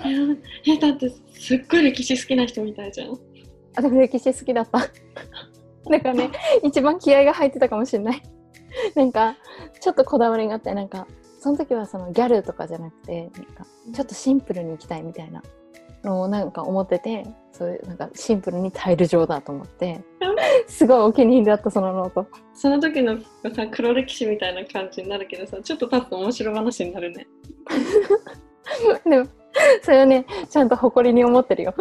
[0.67, 3.32] え、だってすっごい歴史好きな人みたいじゃん。
[3.75, 4.79] あでも歴史好きだった。
[5.91, 6.31] だからね
[6.63, 8.23] 一番気合が入ってたかもしれない。
[8.95, 9.37] なんか
[9.81, 11.07] ちょっとこだわりがあってなんか
[11.39, 15.43] その時はそのギャルとかじゃなくてなんかちょっとシンプルにいきたいみたいな
[16.05, 20.01] のをなんか思っててそういうなんかシンプルにタイル状だと思って
[20.67, 22.27] すごいお気に入りだったそのノート。
[22.55, 23.19] その時の
[23.55, 27.27] さ黒歴史みたいな感じになるけどさちょっと経つと面白話になるね。
[29.05, 29.27] でも
[29.83, 31.75] それはねちゃんと誇りに思ってるよ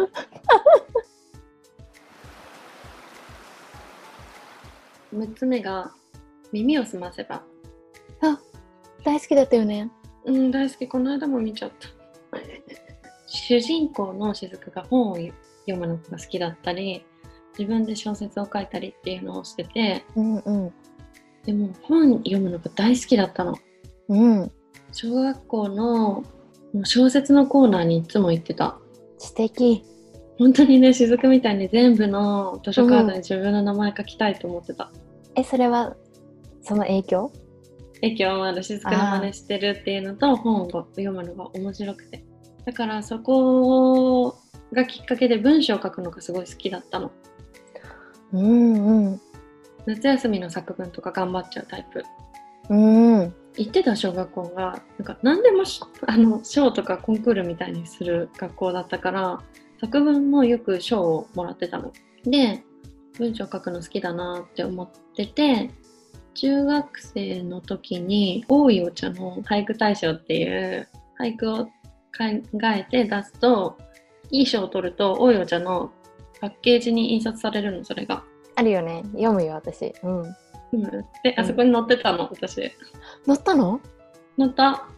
[5.14, 5.92] 6つ目が
[6.52, 7.42] 耳をすませば
[8.20, 8.40] あ
[9.04, 9.90] 大好きだったよね。
[10.24, 10.86] うん大好き。
[10.86, 11.88] この間も見ちゃった。
[13.26, 15.32] 主人公の雫が本を読
[15.76, 17.04] むのが好きだったり
[17.58, 20.72] 自分で小説を書いたりっていうのをしててうんうん。
[21.44, 23.56] でも本読むのが大好きだったの。
[24.08, 24.52] うん。
[24.92, 26.22] 小学校の
[26.84, 28.78] 小説のコーナーにいつも行ってた。
[29.18, 29.84] 知的
[30.42, 34.90] 本当にね雫みたいに全部の図書カードに自分の名前書きたいと思ってた、
[35.36, 35.94] えそれは
[36.62, 37.32] その影響？
[38.02, 42.24] 駅はまだ雫の真似してるっていうのと本を読むのが面白くて。
[42.64, 44.36] だからそこ
[44.72, 47.12] がきっかけで文章を書くのがすごい好きだったの。
[48.32, 49.20] うんうん。
[49.86, 52.04] 夏休みの作文とか頑張っちゃうタイプ。
[52.68, 53.34] うん。
[53.56, 59.40] 行ってた小学校がなんか何でもしあの賞とかコンクールみたいにする学校だったから
[59.82, 61.92] 作文もよく賞をもらってたの。
[62.24, 62.62] で
[63.18, 65.70] 文章書くの好きだなって思ってて
[66.34, 70.88] 中学生の時に多いお茶の俳句大賞っていう
[71.20, 71.70] 俳句を考
[72.74, 73.76] えて出すと
[74.30, 75.90] いい賞を取ると多いお茶の
[76.40, 78.22] パッケージに印刷されるのそれが。
[78.54, 79.02] あるよね。
[79.12, 79.92] 読むよ私。
[80.02, 80.22] うん。
[80.72, 80.82] うん、
[81.22, 82.70] であそこに載ってたの、私。
[83.26, 83.80] 乗ったの？
[84.38, 84.88] 載った。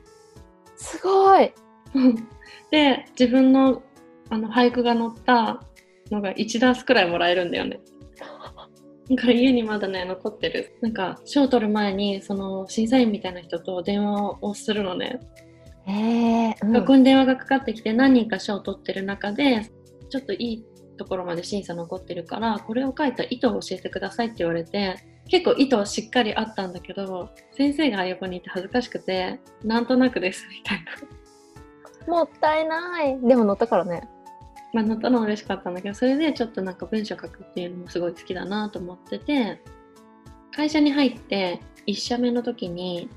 [0.77, 1.53] すごい。
[2.71, 3.83] で自分の
[4.31, 5.61] あの俳句が載った
[6.11, 7.81] のが1ダースくらいもらえるんだよね。
[9.09, 10.77] なんか家にまだね残ってる。
[10.81, 15.21] なんか賞取る前にその審査員みたいな人と電話をするのね。
[15.87, 19.71] へえうん学校に電話がかかってきて何人か賞を取ってる中で
[20.09, 20.65] ちょっといい
[20.97, 24.97] ところまで審査残ってるからこれを書いた意図を教えてくださいって言われて
[25.29, 30.93] 結構意図はしっかりあったんだけど先生が横にいて恥ずかしくてなんとなくですみたいな。
[32.07, 33.21] もったいない。
[33.21, 34.09] でも乗ったからね。
[34.75, 39.63] まあ、乗ったのは嬉しかったんだけどそれでちょっとなんか文章書くっていうのもすごい好きだなと思ってて
[40.51, 43.09] 会社に入って1社目の時に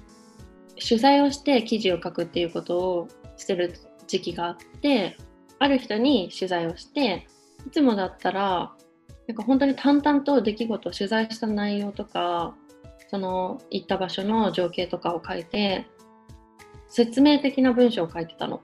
[0.80, 3.73] 取材をして記事を書くっていうことをしてる
[4.06, 5.17] 時期があって
[5.58, 7.28] ある人に取材をして
[7.65, 8.71] いつもだったら
[9.28, 12.56] なんか本当に淡々と出来事取材した内容とか
[13.10, 15.88] その行った場所の情景とかを書いて
[16.89, 18.62] 説明的な文章を書いてたの。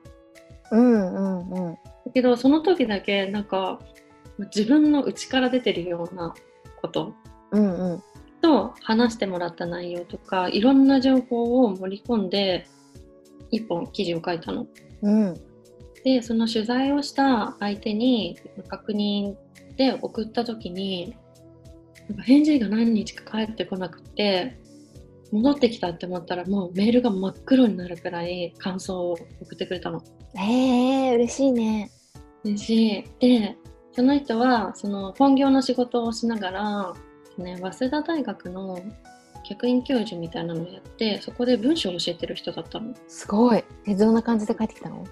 [0.71, 3.79] うんうんうんだけどその時だけなんか
[4.55, 6.33] 自分の内から出てるような
[6.81, 7.13] こと
[7.51, 8.03] うんうん
[8.41, 12.67] と話してもらった内容とかいろんな情報を盛り込んで
[13.51, 14.67] 一本記事を書いたの。
[15.01, 15.33] うん
[16.03, 19.35] でその取材をした相手に確認
[19.77, 21.15] で送った時に
[22.25, 24.59] 返事が何日か返ってこなくて
[25.33, 30.01] 戻ってきたって思ったらもうメールが真っ黒になるくらい感想を送ってくれたの。
[30.35, 31.91] へえ嬉しいね
[32.43, 33.03] 嬉しい。
[33.19, 33.57] で、
[33.93, 36.93] その人はその本業の仕事をしながら、
[37.37, 38.79] ね、早稲田大学の
[39.43, 42.93] 客員教授みたいなのをやって、そこで文章を教えてる人だったの。
[43.07, 45.03] すごいえどんな感じで帰ってきたの？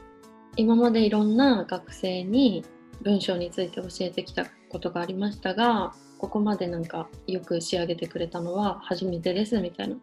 [0.56, 2.64] 今までいろんな学生に
[3.02, 9.96] 文章について教えてきたことがありましたが、ここまでなんかよく仕上げてくれたのは初めてですみたいな。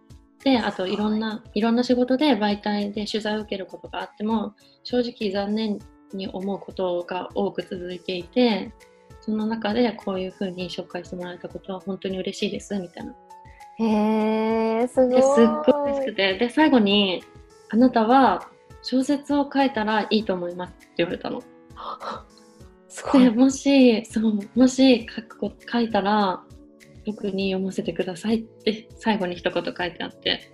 [0.45, 5.79] で、あといろんな、いろんな仕事で媒体で取材を受けることがあっても、正直残念
[6.13, 8.73] に思うことが多く続いていて、
[9.21, 13.15] その中でこういうふうに紹介してもらえたことは本当に嬉しいですみたいな。
[13.81, 17.23] へえすごいですっごい嬉しくて、で、最後に、
[17.71, 18.49] あなたは
[18.83, 21.41] 小説を書いたらいいと思いますって言われたの。
[21.41, 21.47] で
[22.89, 26.43] すごいもしそうもし書くこ書いたら
[27.09, 30.53] 僕に読ませてくださいって最後に一言書いてあって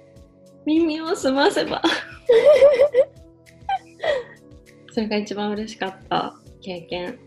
[0.65, 1.83] 耳を澄ませば
[4.93, 7.19] それが一番嬉しかった経験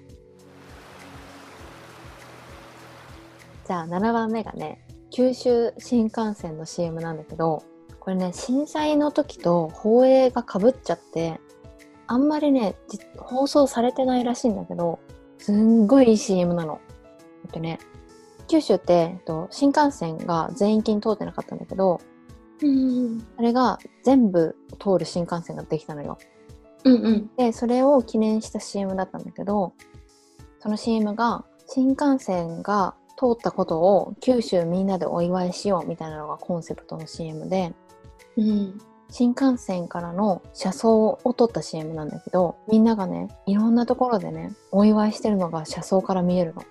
[3.65, 7.63] じゃあ7番目がね九州新幹線の CM なんだけど
[7.99, 11.41] これね震災の時と放映がかぶっちゃって
[12.07, 14.99] あんまりねじ放送されてないらしいんだけど
[15.37, 16.79] すんごいいい CM なの。
[17.43, 17.79] えっとね
[18.47, 21.99] 九州って、えっと、新幹線が全域に通ってなかったんだけど
[22.61, 26.17] うんあれが全部通る新幹線ができたのよ。
[26.83, 29.73] うんうんでそれを記念した CM だったんだけど
[30.59, 37.73] その CM が新幹線が通ったことを九州みんなでお祝いしようみたいなのがコンセプトの CM で
[38.37, 38.79] うん
[39.09, 46.63] 新幹線からの車窓を撮った CM なんだけどみんながねいろんなところでねお祝いしてるのが車窓から見えるの。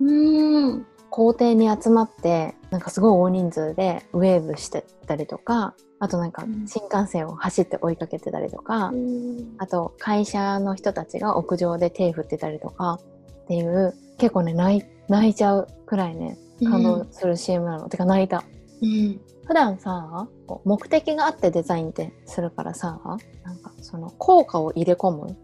[0.00, 6.66] うん校庭に集まってなんかすごい大人数でウェーブしてたりとかあとなんかうん。
[6.66, 9.54] 新幹線を走って追いかけてたりとか、うん。
[9.58, 13.00] あと会社の人たちが屋上で手振ってたりとか
[13.44, 18.44] っていう結構ね泣い泣いちゃうくらいね感動する CM なの、てか泣いた。
[18.82, 19.20] うん。
[19.46, 20.28] 普段さ
[20.64, 23.00] 目的があってデザインってするからさ
[23.44, 25.36] なんかその効果を入れ込む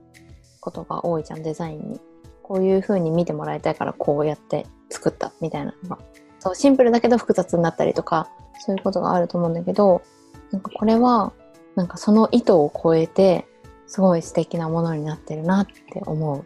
[0.61, 2.01] ことが多いじゃんデザインに
[2.53, 5.99] こういう風に見てもらいたいからこうやって作ったみたいなのが。
[6.39, 10.03] そうシンプルだけど複雑になったりとかそういうことがあると思うんだけど
[10.51, 11.33] なんかこれは
[11.77, 13.47] なんかその意図を超えて
[13.87, 16.45] すごい素敵なものになってるなって思う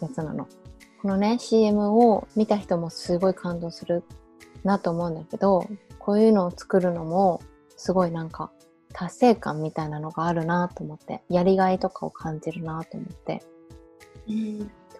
[0.00, 0.46] やつなの。
[1.02, 4.04] このね CM を見た人もすごい感動する
[4.62, 5.66] なと思うんだけど
[5.98, 7.40] こういうのを作るのも
[7.76, 8.52] すごいなんか
[8.92, 13.42] 達成感みたいなのがあるなと思ってやりがいとかを感じるなと思って。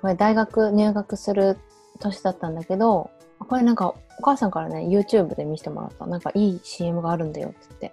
[0.01, 1.59] これ大学入学する
[1.99, 6.07] 年だったんだけどこれなんかお母さんからね YouTube で見せてもらった。
[6.07, 7.93] なんかいい CM があるんだよって言っ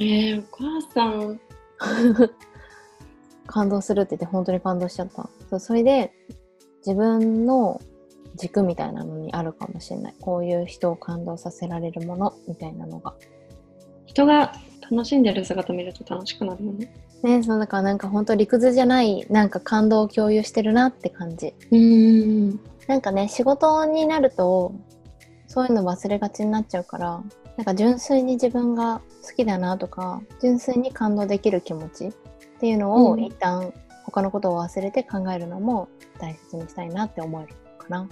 [0.00, 1.40] えー、お母さん。
[3.46, 5.28] 感動するって言って本当に感動しちゃった。
[5.50, 6.12] そうそれで
[6.86, 7.80] 自分の
[8.36, 10.14] 軸みたいなのにあるかもしれない。
[10.20, 13.14] こういう人を感動させられるものみたいなのが。
[14.06, 14.52] 人が
[14.90, 16.92] 楽しんでる姿見ると楽しくなるよね。
[17.22, 22.60] ねそうだからなんか本当理屈じゃないなんか感動を共有してるなって感じうん。
[22.86, 24.72] なんかね仕事になると
[25.46, 27.22] そういうの忘れがちになっちゃうから
[27.56, 32.12] なんか純粋に自分が好きだなとか純粋に感動できる気持ちっ
[32.60, 33.72] ていうのをうん一旦
[34.04, 38.08] 他のことを忘れて考えるのも大切にしたいなって思えるかな。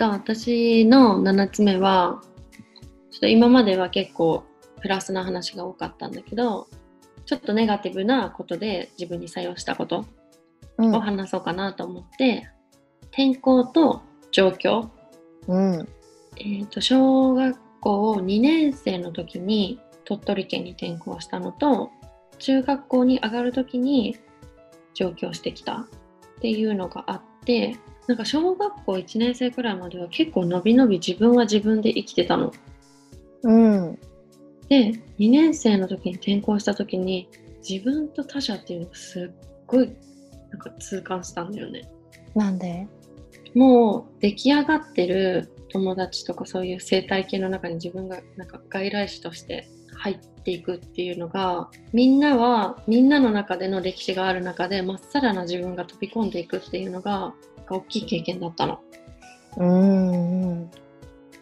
[0.00, 2.22] と私の7つ目は、
[3.20, 4.44] っと今までは結構
[4.80, 6.66] プラスな話が多かったんだけど、
[7.26, 10.06] ちょっとネガティブなことで自分に作用したこと
[10.78, 10.94] うん。
[10.94, 12.48] を話そうかなと思って、
[13.10, 14.00] 天候と
[14.32, 14.88] 状況、
[15.46, 15.88] うん。
[16.36, 21.90] えー、と小学校2年生の時に鳥取県に転校したのと
[22.38, 24.16] 中学校に上がる時に
[24.94, 25.86] 上京してきたっ
[26.40, 32.52] ていうのがあってなんか小学校1年生くらいまでは結構のびのび自分は自分で生きてたの。
[33.42, 33.98] うん
[34.68, 37.28] で2年生の時に転校した時に
[37.68, 39.92] 自分と他者っていうのがすっごい
[40.50, 41.90] なんか痛感したんだよね。
[42.34, 42.86] なんで？
[43.54, 57.34] もう出来上がってる友達とかそういう生態系の中に自分がなんか外来種として入っていくっていうのがみんなはみんなの中での歴史がある中でまっさらな自分が飛び込んでいくっていうのが
[57.68, 58.80] 大きい経験だったの。
[59.56, 60.70] うんうん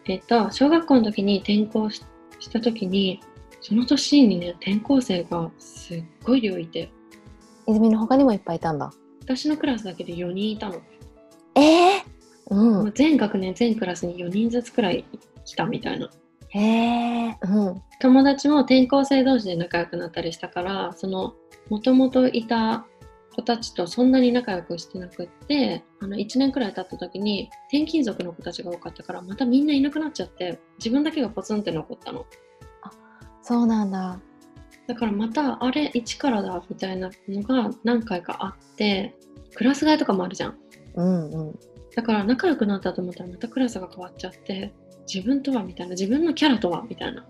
[0.09, 2.03] えっと小学校の時に転校し
[2.39, 3.19] した時に
[3.61, 6.89] その年にね転校生がすっごい量いて
[7.67, 8.91] 泉の他にもいっぱいいたんだ。
[9.21, 10.81] 私のクラスだけで4人いたの。
[11.55, 12.03] ええ
[12.49, 15.05] うもう全学年全クラスに4人ずつくらい
[15.45, 16.09] 来たみたいな。
[16.49, 21.35] へえうん友達も転校生同士で仲良くなったりしたからその
[21.69, 22.87] もともといた
[23.35, 32.25] 子たちとそんなに仲良くしてなくってあの1年くらい経った時に転勤族の子たちが多かったからまたみんないなくなっちゃって自分だけがポツンって残ったの。
[33.41, 34.19] そうなんだ。
[34.87, 39.15] だからまたあれ一からだみたいなのが何回かあって
[39.55, 40.57] クラス替えとかもあるじゃん。
[40.95, 41.59] うんうん。
[41.95, 44.73] だから仲良くなったと思ったらまたクラスが変わっちゃって
[45.11, 45.91] 自分とはみたいな。
[45.91, 47.27] 自分のキャラとはみたいな、は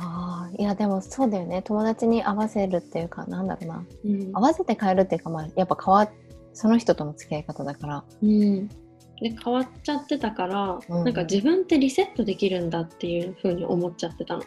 [0.00, 1.62] あいやでもそうだよね。
[1.62, 3.84] 友達に合わせるっていうかなんだろうな。
[4.04, 4.30] うん。
[4.32, 6.08] 合わせて変えるっていうかまあやっぱ変わ
[6.52, 8.04] その人との付き合い方だから。
[8.22, 8.74] うん、で
[9.44, 11.04] 変わっちゃってたから、うん。
[11.04, 14.42] なんか自分ってリセットできるんだっていう風に思っちゃってたの。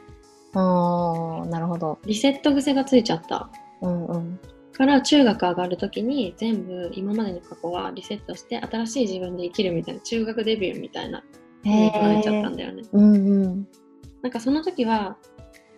[0.53, 1.99] あーなるほど。
[2.05, 3.49] リセット癖がついちゃった。
[3.81, 4.39] うんうん。
[4.73, 11.23] から中学上がる時に全部今までの過去はリセットして新しい自分で生きるみたいな中学デビューみたいな
[11.63, 12.83] 風に捉えちゃったんだよね。
[12.91, 13.67] うんうん。
[14.21, 15.17] なんかその時は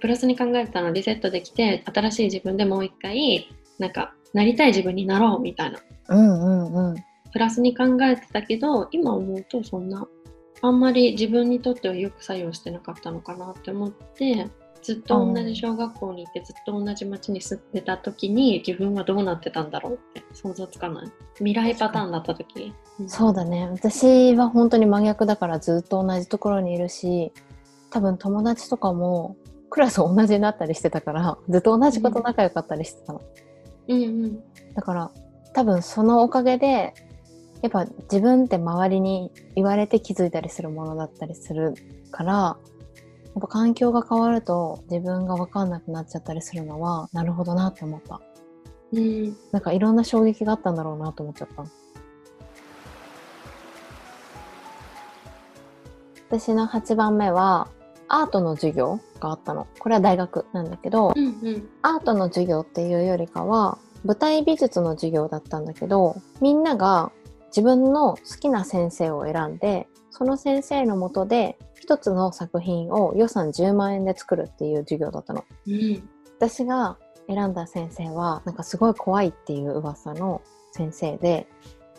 [0.03, 5.79] プラスに考えてたのリセットできて新しい自分でもう一回なんかなりたい自分になろうみたいな。
[6.09, 6.95] うんうんうん。
[7.31, 10.05] プラスに考えてたけど今思うとそんな
[10.61, 14.45] あんまり自分にとってはよく作用してなかったのかなって思って
[14.81, 21.11] ずっと同じ小学校に行ってずっと同じ町に住んでた時に自分はどうなってたんだろうって想像つかない。
[21.35, 22.73] 未来パターンだった時。
[23.07, 23.69] そうだね。
[23.71, 27.31] 私は本当に真逆だからずっと同じところにいるし
[27.89, 29.37] 多分友達とかも
[29.73, 33.21] クラス同じになったりしてたからずっと同じこと仲良かったりしてたの、
[33.87, 34.43] うんうん。
[34.75, 35.11] だから
[35.55, 36.93] 多分そのおかげで
[37.63, 41.73] やっぱ自分って周りに言われて気づいたりするものだったりする
[42.11, 42.57] からや
[43.39, 48.21] っぱ環境が変わると自分が分かんなくなっちゃったりするのはなるほどなって思った。
[48.91, 49.35] うん。
[49.51, 51.65] なんかいろんな衝撃があったんだろうなと思っちゃった。
[56.29, 57.69] 私の8番目は
[58.07, 67.11] アートの授業があったのこれは大学なんだけどうんうんアートの授業っていうよりかは舞台美術の授業だったんだけどみんなが
[67.47, 75.43] 自分の好きな先生を選んでその先生のもとで一つの作品を予算10万円で作るっていう授業だったの。
[75.67, 81.47] うん私が選んだ先生はなんかすごい怖いっていう噂の先生で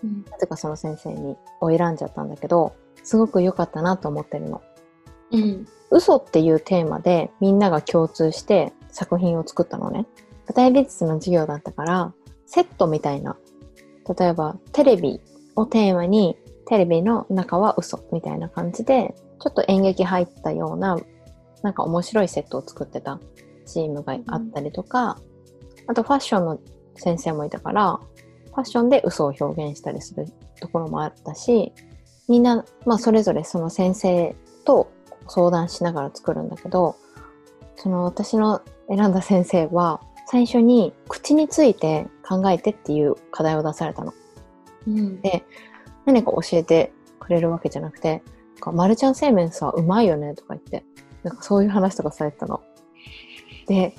[0.02, 4.62] うんなぜかその先生にを選んじゃったんだけどすごく良かったなと思ってるの。
[5.34, 5.68] うん。
[5.90, 10.06] 嘘っていうテーマでみんなが共通して作品を作ったのね。
[10.46, 12.12] 舞台美術の授業だったから
[12.46, 13.36] セットみたいな。
[14.18, 15.20] 例えばテレビ
[15.56, 20.98] をテーマにテレビの中は嘘みたいな感じでちょっと演劇入ったような
[21.62, 23.20] なんか面白いセットを作ってた。
[23.66, 25.18] チームがあったりとか、
[25.86, 26.58] あとファッションの
[26.96, 27.98] 先生もいたから
[28.46, 30.26] ファッションで嘘を表現したりする
[30.60, 31.72] ところもあったし
[32.28, 34.90] みんな、まあ、それぞれその先生と
[35.28, 36.96] 相談しながら作るんだけど
[37.76, 44.14] その私の選んだ先生は最初に口について考えてっていう課題を出されたの。
[44.86, 45.44] うんで
[46.04, 48.22] 何か教えてくれるわけじゃなくて
[48.56, 50.84] 「なんかマルちゃん製麺さうまいよね」とか言って
[51.22, 52.60] なんかそういう話とかされてたの。
[53.66, 53.94] で、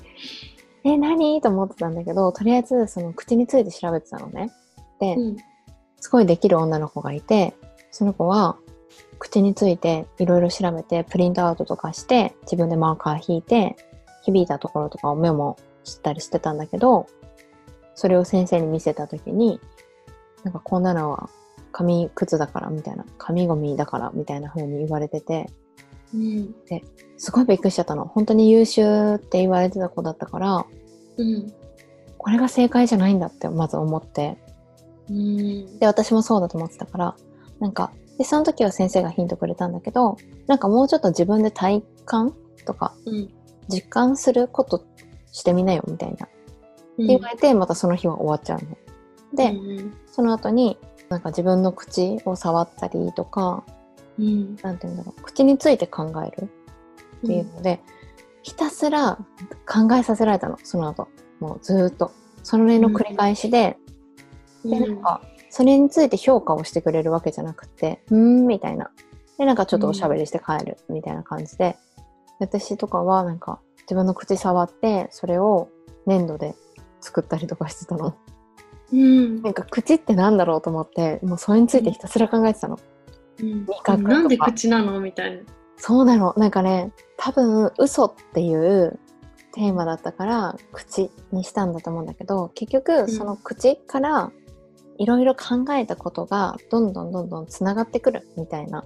[0.84, 4.52] え、何と思ってたんだけど、とりあえずその口について調べてたのね。
[5.00, 5.38] で、うん
[5.98, 7.56] すごいできる女の子がいて、
[7.90, 8.58] その子は
[9.20, 13.76] 口についていろいろ調べて、プリントアウトとかして、自分でマーカー引いて、
[14.24, 17.08] 響いたところとかをメモしたりしてたんだけど、
[17.94, 19.60] それを先生に見せたときに、
[20.44, 21.30] なんかこんなのは
[21.72, 25.50] 紙くずだからみたいな、紙ゴミだからみたいな風に言われてて、
[26.14, 26.56] うん。
[27.18, 28.06] すごいびっくりしちゃったの。
[28.06, 30.66] 本当に優秀って言われてた子だったから、
[31.18, 31.54] うん。
[32.18, 34.38] これが正解じゃないんだってまず思って、
[35.10, 35.80] うん。
[35.80, 37.16] で、私もそうだと思ってたから、
[37.60, 42.34] なんか、で、その時は先生がヒントくれたんだけど、なんかもうちょっと自分で体感
[42.66, 43.30] とかうん
[43.68, 44.86] 実感すること
[45.32, 46.26] してみなよみたいな。
[46.26, 46.36] って
[46.98, 48.78] うん言われて、またその日は終わっちゃうの。
[49.34, 50.78] で、うんその後に、
[51.10, 53.64] なんか自分の口を触ったりとか、
[54.18, 56.50] うんなんて言うんだろう、口について考える
[57.18, 57.82] っていうので、
[58.44, 59.18] ひたすら
[59.68, 61.08] 考えさせられたの、その後。
[61.40, 62.12] もうずーっと。
[62.44, 63.78] それの繰り返しで、
[64.64, 65.22] で、なんか、
[65.56, 68.92] それについて評価をしてくれるわけじゃなくて、うーん、みたいな。
[69.38, 71.78] で、なんかちょっとおしゃべりして帰る、みたいな感じで。
[72.42, 75.70] 私とかは、なんか、自分の口触って、それを
[76.08, 76.56] 粘土で
[77.00, 78.18] 作ったりとかしてたの。
[78.92, 82.78] うんなんか、口ってなんだろうと思って、もうそれについてひたすら考えてたの。
[83.40, 85.44] うん味覚なんで口なのみたいな。
[85.78, 86.34] そうなの。
[86.36, 89.00] なんかね、多分、嘘っていう
[89.54, 94.34] テーマだったから、口にしたんだと思うんだけど、結局、んその口から、
[94.98, 98.84] いろいろ考えたことが、どんどんどんどんつながってくるみたいな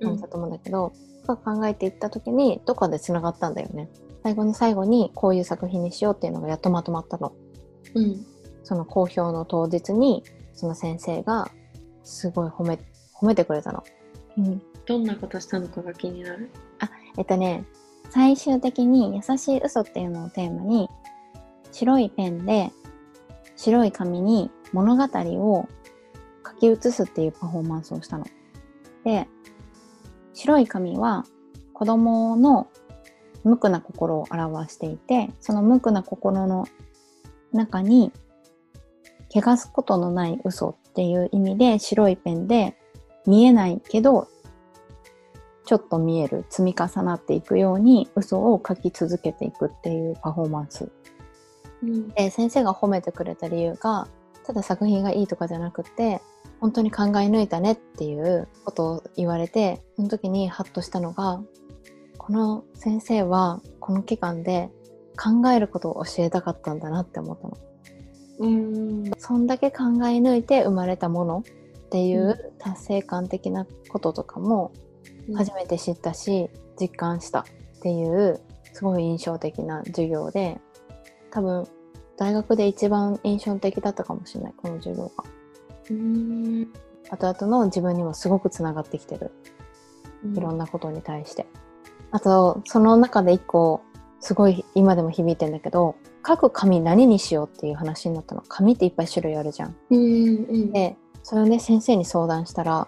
[0.00, 0.92] 感じだと思うんだけど、
[1.26, 3.88] とか考えていった時に、どっかでつながったんだよね。
[4.22, 7.32] 最後の最後に、こういう作品にしようっていうのがやっとまとまったの。
[7.94, 8.26] うん
[8.64, 10.22] その公表の当日に、
[10.54, 11.50] その先生が、
[12.04, 12.78] すごい褒め、
[13.12, 13.82] 褒めてくれたの。
[14.38, 14.62] うん。
[14.86, 16.48] どんなことしたのかが気になる？
[17.18, 17.64] えっとね、
[18.10, 20.88] 最終的に優しい嘘っていうのをテーマに、
[21.72, 22.70] 白いペンで
[23.56, 25.68] 白い紙に物語を
[26.46, 28.26] 書き写すっていうパフォーマンスをしたの。
[29.04, 29.28] で、
[30.34, 31.24] 白い紙は
[31.72, 32.68] 子供の
[33.44, 36.66] 無垢な心を表していて、その無垢な心の
[37.52, 38.12] 中に、
[39.34, 42.76] 汚すことのない嘘っていう意味で白いペンで
[43.26, 44.28] 見えないけど
[45.64, 50.90] ちょっと見える積み重なっていくように嘘を書き続けていくっていうパフォーマンス
[51.82, 54.06] うんで先生が褒めてくれた理由が
[54.46, 56.20] ただ作品がいいとかじゃなくて
[56.60, 61.42] 本当に考え抜いたねっていうことを言われてその時にハッとしたのが
[62.18, 64.70] この先生はこの期間で
[65.16, 67.58] 考えることを教えたかったんだなって思ったの。
[68.38, 69.10] うん。
[69.18, 71.44] そんだけ考え抜いて生まれたもの
[71.86, 74.72] っていう達成感的なこととかも
[75.34, 76.48] 初めて知ったし
[76.80, 77.44] 実感したっ
[77.82, 78.40] ていう
[78.72, 80.60] すごい印象的な授業で
[81.30, 81.66] 多分
[82.22, 85.24] 大学で一番印象的だったかもしれないこの授業が
[85.90, 86.68] うん。
[87.10, 89.32] 後々の自分にもすごくつながってきてる。
[90.36, 91.46] いろんなことに対して、
[92.12, 93.82] あとその中で一個
[94.20, 98.44] すごい今でも響いてんだけど書く紙何にしようっていう話になったの。
[98.46, 100.72] 紙っていっぱい種類あるじゃんうんうん。
[100.72, 102.86] でそれをね先生に相談したら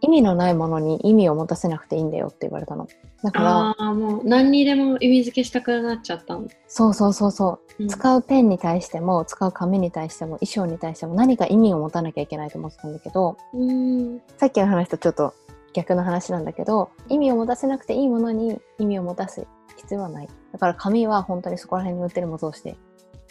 [0.00, 2.86] 意味のないものに意味を持たせなくていいんだよって言われたの
[3.22, 4.24] だからもう。
[4.24, 7.82] 何にでも意味付けしたくなっちゃったの、そうそうそうそう。
[7.82, 7.88] うん。
[7.88, 14.20] 使うペンに対しても使う紙に対しても衣装に対しても何か意味を持たなきゃいけないと思ってたんだけどうん。
[14.36, 15.34] さっきの話とちょっと
[15.72, 19.46] 逆の話なんだけど意味を持たせなくていいものに意味を持たす
[19.76, 20.28] 必要はない。
[20.52, 22.76] だから紙は本当にそこら辺に売ってるものを通して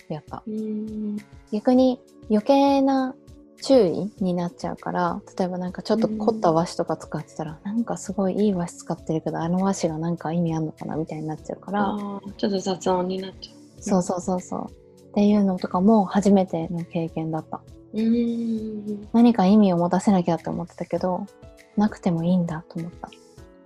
[0.09, 1.17] やったうん。
[1.51, 3.15] 逆に余計な
[3.65, 11.97] 注意になっちゃうから例えばなんかちょっと凝った和紙とか使ってたら、なんかすごいいい和紙使ってるけどあの和紙がなんか意味あんのかなみたいになっちゃうから。
[12.37, 14.65] ちょっと雑音になっちゃそうそうそうそう。
[15.09, 17.59] っていうのとかも初めての経験だった。
[17.93, 19.07] ううん。
[19.13, 21.25] 何か意味を持たせなきゃって思ってたけど
[21.75, 23.09] なくてもいいんだと思った。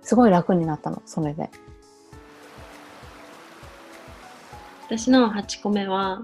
[0.00, 1.50] すごい楽になったのそれで。
[4.86, 6.22] 私の8個目は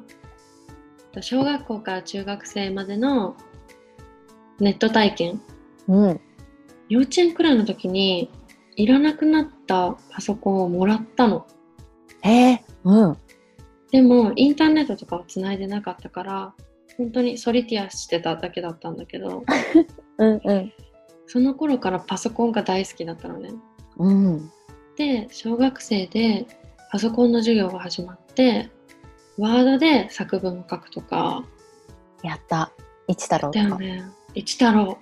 [1.21, 3.37] 小学校から中学生までの
[4.61, 5.41] ネット体験。
[5.89, 6.21] うん。
[6.89, 8.31] 幼稚園くらいの時に
[8.77, 11.47] いらなくなったパソコンをもらったの。
[12.23, 13.17] えー、うん。
[13.91, 16.55] でもインターネットとかはつないでなかったから
[16.97, 19.45] 本当にソリティアしてただけだったんだけど
[20.19, 20.73] うんうん。
[21.27, 23.51] その頃からパソコンが大好きだったのね。
[23.99, 24.51] うん。
[24.97, 26.47] で小学生で
[26.91, 28.71] パソコンの授業が始まって
[29.39, 31.45] ワードで作文を書くとか。
[32.23, 32.73] やった。
[33.09, 34.05] 一太郎とか、だよね
[34.37, 34.99] 一太郎。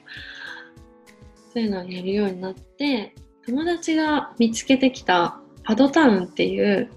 [1.53, 3.14] そういうのをやるようになって
[3.47, 6.91] 友達が見つけてきたパドタウンっていう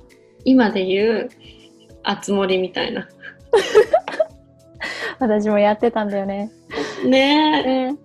[0.46, 1.30] 今で言う
[2.04, 3.08] あつ森みたいな。
[5.20, 6.52] 私もやってたんだよね。
[7.06, 7.92] ねえ。
[7.92, 7.98] ね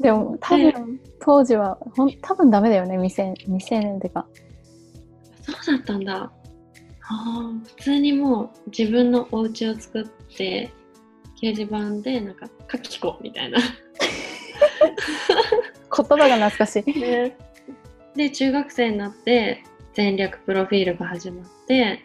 [0.00, 4.26] でも多分、当時はほん多分ダメだよね未成未成年ってか。
[5.42, 6.14] そうだったんだ。
[6.14, 6.32] あ
[7.08, 10.04] あ普通にもう自分のお家を作っ
[10.36, 10.72] て
[11.42, 13.58] 掲示板でなんか「書き子」みたいな
[15.94, 16.90] 言葉が懐かしい。
[17.00, 17.36] ね
[18.14, 19.64] で中学生になって
[19.94, 22.00] 戦略プロフィールが始まって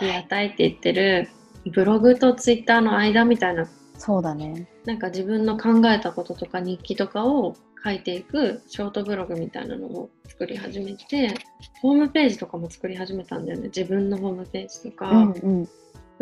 [0.00, 1.28] リアタイって言ってる
[1.66, 3.68] ブログとツイッターの間みたいな
[3.98, 4.66] そうだね。
[4.84, 7.54] なんか自分の考えたこととか日記とかを
[7.84, 11.34] 書いていくショートブログみたいなのを作り始めて
[11.80, 15.68] ホームページとかも作り始めたんだよね自分のホームページとか、うんうん。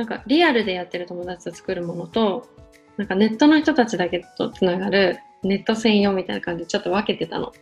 [0.01, 2.48] なんかリアルでやってる友達と作るものと
[2.96, 7.53] なんかネットの人たちだけとつながるネット専用みたいな感じでちょっと分けてたの。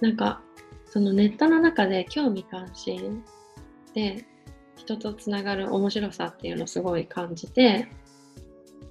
[0.00, 0.40] なんか
[0.86, 3.22] そのネットの中で興味関心
[3.92, 4.24] で
[4.76, 7.86] 人とつながる面白さっていうのをすごい感じて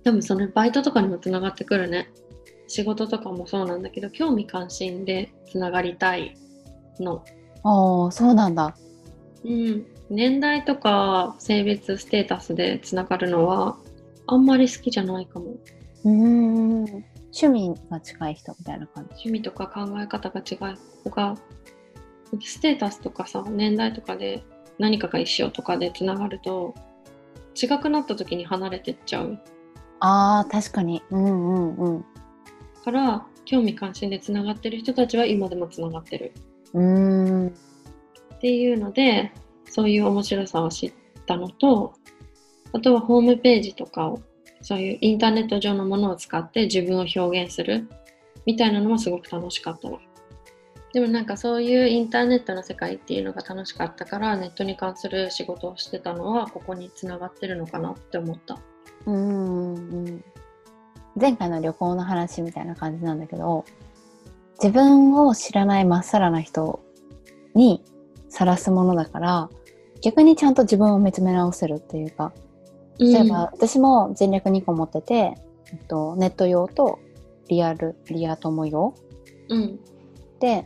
[0.03, 2.11] 多分そのバイトとかにもつながってくるね
[2.67, 6.37] 仕事とかもそうなんだけど興味関心でつながりたい
[6.99, 7.23] の
[7.63, 8.77] ああそうなんだ。
[9.43, 13.77] うん、年代とか性別ステータスでつながるのは
[14.27, 15.55] あんまり好きじゃないかも
[16.05, 16.83] うーん。
[17.35, 19.09] 趣味が近い人みたいな感じ。
[19.27, 21.35] 趣味とか考え方が違う子が
[22.39, 24.43] ステータスとかさ年代とかで
[24.77, 26.75] 何かが一緒とかでつながると
[27.55, 29.39] 違くなった時に離れてっちゃう
[29.99, 31.01] ああ確かに。
[31.09, 32.05] うんうんうん。
[32.83, 36.33] から興味関心でつながってる人たちは今でもつながってる
[36.73, 37.47] うーん。
[37.47, 39.31] っていうので
[39.73, 40.93] そういう面白さを知っ
[41.25, 41.95] たのと
[42.73, 44.21] あとはホームページとかを
[44.61, 47.87] そういうインターネット上のものを使って自分を表現する
[48.45, 49.99] みたいなのもすごく楽しかったの。
[50.93, 58.59] でもなんかそういうインターネットの世界っていうのが楽しかったからネットに関する仕事をしてたのはここにつながってるのかなって思った。
[59.07, 60.23] うんうんうん。
[61.19, 63.65] 前回の旅行の話みたいな感じなんだけど
[64.61, 66.83] 自分を知らないまっさらな人
[67.53, 67.83] に
[68.29, 69.49] さらすものだから
[70.03, 72.33] 逆にちゃんと自分を見つめ直せるっていうか
[72.99, 75.35] 例えば、私も全略2個持ってて、
[75.71, 76.99] えっと、ネット用と
[77.47, 78.93] リアルリア友用。
[79.49, 79.79] うん、
[80.39, 80.65] で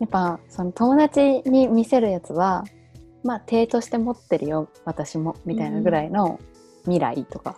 [0.00, 2.64] やっぱその友達に見せるやつは
[3.22, 6.40] まあ体として持ってるよ私もみたいなぐらいの
[6.82, 7.56] 未来とか、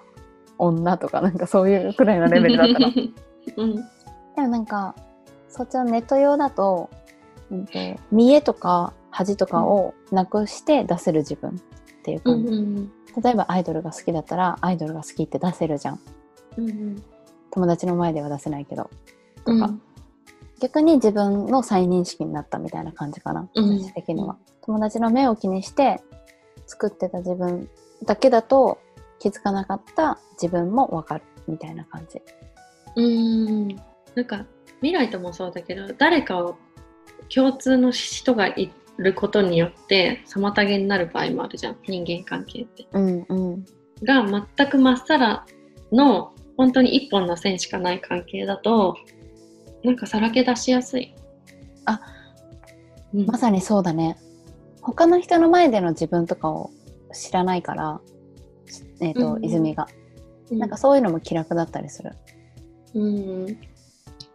[0.59, 2.89] 女とかなんかそういうくらいのレベルだったの。
[3.57, 3.83] うん、で
[4.43, 4.95] もなんか
[5.49, 6.91] そっちのネット用だと,、
[7.51, 7.79] うん、と
[8.11, 11.53] 見栄とか恥とかをなくして出せる自分っ
[12.03, 12.93] ていううん、感じ、うん、
[13.23, 16.01] 例えばアイドルが好きだったらアイドルが好きって出せるじゃん。
[16.59, 17.03] うん、
[17.53, 18.91] 友達の前では出せないけど
[19.47, 19.75] うん、とか
[20.61, 23.79] 逆に自分の再認識になったみたいな感じかな、うん。
[23.79, 24.37] 私的には。
[24.63, 26.01] 友達の目を気にして
[26.67, 27.69] 作ってた自分
[28.05, 28.79] だけだと
[29.19, 32.21] 気づかなかった自分もわかるみたいな感じ。
[32.97, 33.81] うーん。
[34.15, 34.45] なんか
[34.81, 36.57] 未来ともそうだけど誰かを
[37.33, 41.77] 共通の人がいることによって妨げになる場合もあるじゃん。
[41.87, 42.87] 人間関係って。
[42.93, 43.65] うんうん。
[44.03, 45.47] が全くまっさら
[45.93, 48.97] の本当に一本の線しかない関係だと
[49.83, 51.15] なんかさらけ出しやすい。
[51.85, 52.01] あ、
[53.13, 54.19] うん、まさにそうだね。
[54.81, 56.71] 他の人の前での自分とかを
[57.13, 58.01] 知らないから
[59.01, 59.87] えっ、と、うん泉が。
[60.51, 60.59] うん。
[60.59, 62.13] なんかそういうのも気楽だったりする。
[62.95, 63.49] うん。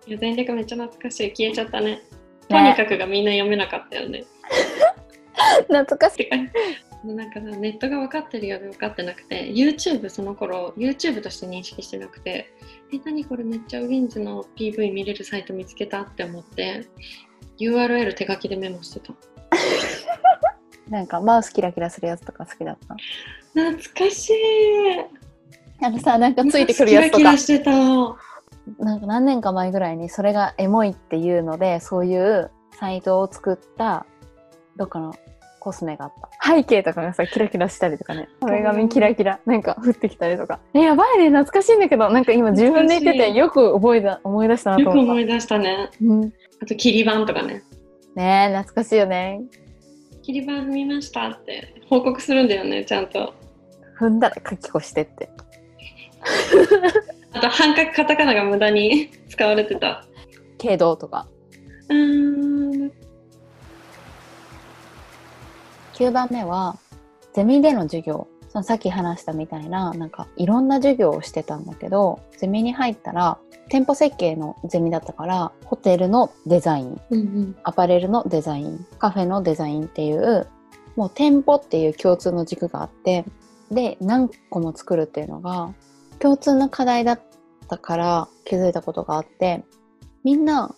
[0.07, 1.29] いや全略めっちゃ懐かしい。
[1.31, 2.01] 消えちゃったね。
[2.49, 4.25] とにかくがみんな読めなかったよね。
[5.67, 6.29] 懐かしい。
[7.07, 12.51] なんかさネットが分かってるようで分かってなくて YouTube その頃 YouTube として認識してなくて
[12.93, 16.89] え何これめっちゃウィンズの PV 見れるサイト見つけたって思って
[17.57, 19.13] URL 手書きでメモしてた。
[20.89, 22.95] なんかマウスキラキラするやつとか好きだった。
[23.53, 24.33] 懐かしい。
[25.81, 27.17] あのさなんかついてくるやつとか。
[27.17, 27.71] キラキラしてた
[28.77, 34.05] なんか何年か前ぐらいにそれがエモいっていうのでそういうサイトを作った
[34.77, 35.13] どっかの
[35.59, 36.29] コスメがあった。
[36.53, 38.29] 背景とかがさキラキラしたりとかね。
[38.39, 40.59] 壁紙キラキラなんか降ってきたりとか。
[40.73, 45.07] えやばいね懐かしいんだけどなんか今自分で言っててよく覚えた思い出したなよと思った。
[45.07, 45.89] く思い出したね。
[46.01, 46.33] うん。
[46.61, 47.63] あと切り板とかね。
[48.15, 49.41] ねえ懐かしいよね。
[50.21, 51.75] 切り板見ましたって。
[51.89, 53.33] 報告するんだよねちゃんと。
[53.99, 55.29] 踏んだら書き越してって
[57.33, 60.05] あと半角カタカナが無駄に 使われてた。
[60.57, 61.27] けどとか。
[61.89, 62.91] うーん。
[65.93, 66.77] 9番目は
[67.33, 68.27] ゼミでの授業。
[68.49, 77.55] そのさっき話したみたいななんかいろんな授業をしてたんだけどゼミに入ったら店舗設計のゼミだったからホテルのデザインうんうん。
[77.63, 80.47] アパレルのデザインカフェのデザインっていう
[80.95, 83.23] もう店舗っていう共通の軸があって
[83.69, 85.71] で何個も作るっていうのが
[86.19, 87.21] 共通の課題だっ
[87.67, 89.63] たから気づいたことがあって
[90.23, 90.75] みんな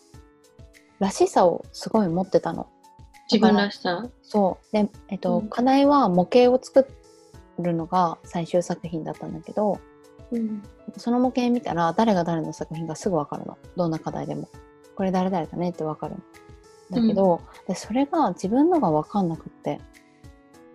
[0.99, 2.67] らしさをすごい持ってたの。
[3.31, 4.07] 自分らしさ？
[4.21, 4.73] そう。
[4.73, 5.49] で、えっとうん。
[5.49, 6.87] 課題は模型を作
[7.59, 9.79] るのが最終作品だったんだけど
[10.31, 10.61] うん。
[10.97, 13.57] その模型見たら誰が誰の作品がすぐ分かるの。
[13.75, 14.47] どんな課題でも。
[14.95, 16.15] これ誰々だねって分かる
[16.91, 19.79] だけど、でそれが自分のが分かんなくって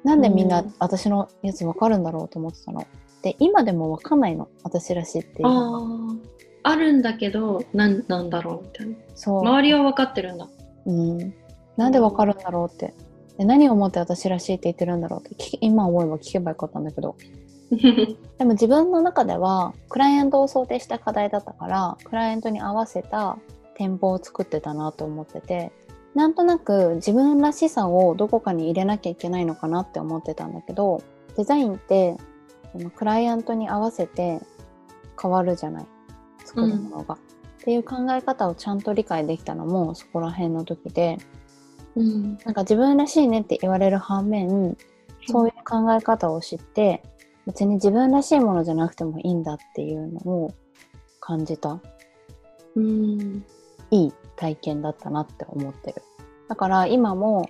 [0.02, 0.74] なんでみんなうん。
[0.78, 2.84] 私のやつ分かるんだろうと思ってたの
[3.26, 4.48] で今でも分かんないの。
[4.62, 6.14] 私らしいっていうのが。
[6.62, 8.94] あるんだけど、なんなんだろうみたいな。
[9.16, 10.48] そう、周りは分かってるんだ。
[10.86, 11.34] うん、
[11.76, 12.94] なんで分かるんだろうって。
[13.36, 15.34] で何を思って私らしいって言ってるんだろうって。
[15.34, 17.16] 聞今思えば聞けばよかったんだけど。
[18.38, 23.38] でも自分の中ではクライアントを想定した課題だったからクライアントに合わせた
[23.74, 25.72] 店舗を作ってたなと思ってて
[26.14, 31.02] なんとなく自分らしさをどこかに入れなきゃいけないのかなって思ってたんだけど
[31.36, 32.16] デザインって
[32.76, 34.40] そのクライアントに合わせて
[35.20, 35.86] 変わるじゃない
[36.44, 37.18] 作るものが、っ
[37.64, 41.18] ていう考え方をちゃんと理解できたのもそこら辺の時で。
[41.96, 42.38] うん。
[42.44, 44.76] なんか自分らしいねって言われる反面
[45.26, 47.02] そういう考え方を知って
[47.46, 50.54] 別に自分らしいものじゃなくてもいいんだっていうのを
[51.20, 51.80] 感じた。
[52.76, 53.44] うん。
[53.90, 56.02] いい体験だったなって思ってる。
[56.48, 57.48] だから今も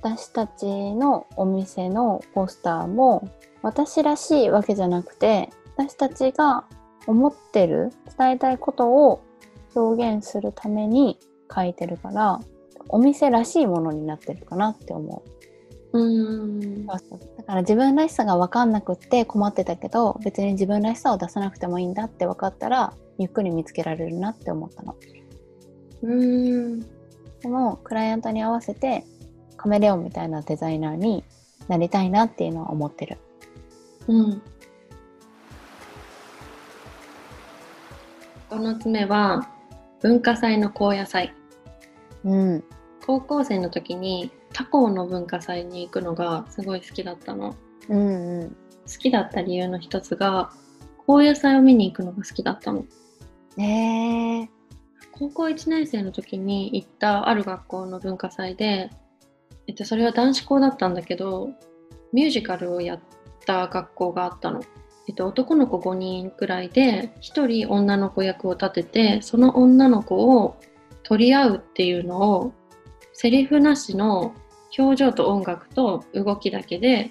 [0.00, 3.28] 私たちのお店のポスターも
[3.62, 6.64] 私らしいわけじゃなくて私たちが
[7.06, 9.22] 思ってる伝えたいことを
[9.74, 11.18] 表現するために
[11.52, 12.40] 書いてるから
[12.88, 15.22] お店らしいものになってるかなって思
[15.92, 15.98] う。
[15.98, 16.86] うん。
[16.86, 16.98] だ
[17.46, 24.96] から自分らしさが分かんなくって困ってたけど別に自分らしさを出さなくてもいいんだって分かったらゆっくり見つけられるなって思ったの。
[26.02, 26.80] うん。
[26.80, 29.04] でもクライアントに合わせて
[29.58, 31.24] カメレオンみたいなデザイナーに
[31.68, 33.18] なりたいなっていうのは思ってる。
[34.06, 34.42] うん
[38.48, 39.50] この爪は
[40.00, 41.34] 文化祭の高野祭
[42.24, 42.64] うん。
[43.06, 47.54] 高校生の時に他校の文化祭に行くのがすごい好きだったの
[47.88, 48.48] うんうん。
[48.50, 48.56] 好
[48.98, 50.50] きだった理由の一つが
[51.06, 52.86] 高野祭を見に行くのが好きだったの
[53.58, 54.48] えー。
[55.12, 58.90] 高校1年生の時に行ったある学校の文化祭で、
[59.68, 61.50] えっと、それは男子校だったんだけど
[62.12, 63.00] ミュージカルをやっ
[63.46, 64.62] た学校があったの、
[65.06, 70.56] えっと、男の子5人くらいで1人女の子役を立ててその女の子を
[71.02, 72.52] 取り合うっていうのを
[73.12, 74.34] セリフなしの
[74.76, 77.10] 表情と音楽と動きだけで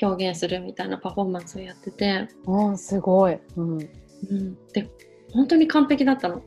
[0.00, 3.38] 表現するみたいなパフォーマンスをやってて、おーすごい。
[3.56, 3.78] うん。
[3.78, 4.90] うん、で
[5.32, 6.42] 本当に完璧だったの。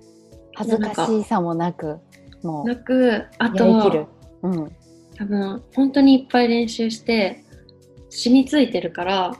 [0.53, 1.97] 恥ずかしさもなく、
[2.43, 4.09] もうなくあと。
[4.43, 4.75] うん。
[5.19, 7.43] 多分本当にいっぱい練習して
[8.09, 9.35] 染みついてるから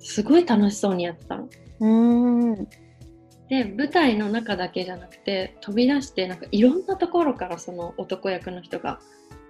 [0.00, 1.48] すごい楽しそうにやってたの。
[1.80, 2.68] うーん。
[3.48, 9.00] で舞台の中だけじゃなくて飛び出してなんかいろんなところからその男役の人が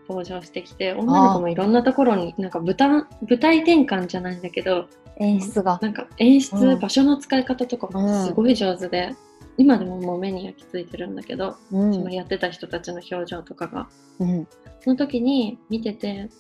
[0.09, 3.07] 登場してきて女の子もいろんなところになんか舞台舞
[3.41, 4.87] 台転換じゃないんだけど
[5.19, 5.79] 演出が。
[5.83, 9.15] なんか演出、うん場所の使い方とかもすごい上手で、
[9.59, 11.93] 今でももう目に焼き付いてるんだけど、うん。
[11.93, 13.89] そのやってた人たちの表情とかが。
[14.21, 14.49] うん。
[14.81, 16.31] その時に見てて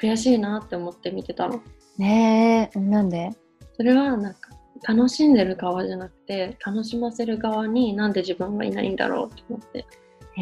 [0.00, 1.60] 悔しいなって思って見てたの。
[1.96, 3.30] ねえ、なんで？
[3.76, 4.50] それはなんか
[4.86, 9.86] 楽しんでる側じゃなくて楽しませる側になんで自分はいないんだろうって思って。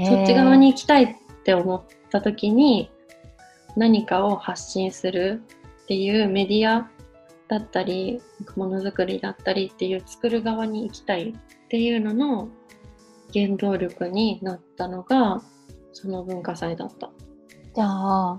[0.05, 1.09] そっち側に行きたいっ
[1.45, 2.91] て思った時に
[3.77, 5.43] 何かを発信する
[5.85, 6.91] っていうメディア
[7.49, 8.21] だったり
[8.57, 11.35] ものづくりだったりっていう作る側に行きたい
[11.67, 12.49] っていうのの
[13.35, 15.43] 原動力になったのが
[15.93, 17.11] その文化祭だった。
[17.75, 18.39] じゃあ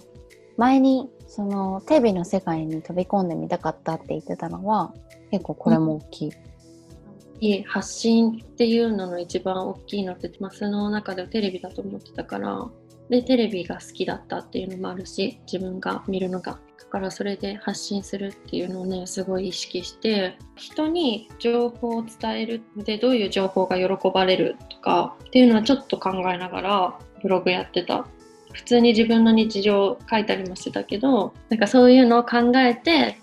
[0.55, 4.93] 前にそのテレビの世界に飛び込んでみたかったって言ってたのは
[5.30, 7.63] 結構これも大きい。
[7.65, 12.67] 発信っていうのの一番大きいのって、まあ、その中ではテレビだと思ってたから
[13.09, 28.07] でテレビが好きだったっていうのもあるし自分が見るのがだからそれで発信するっていうのをねすごい意識して人に情報を伝えるでどういう情報が喜ばれるとかっていうのはちょっと考えながらブログやってた。
[28.53, 33.19] 普通に自分の日常を書いたりもしてたけどなんかそういうのを考えて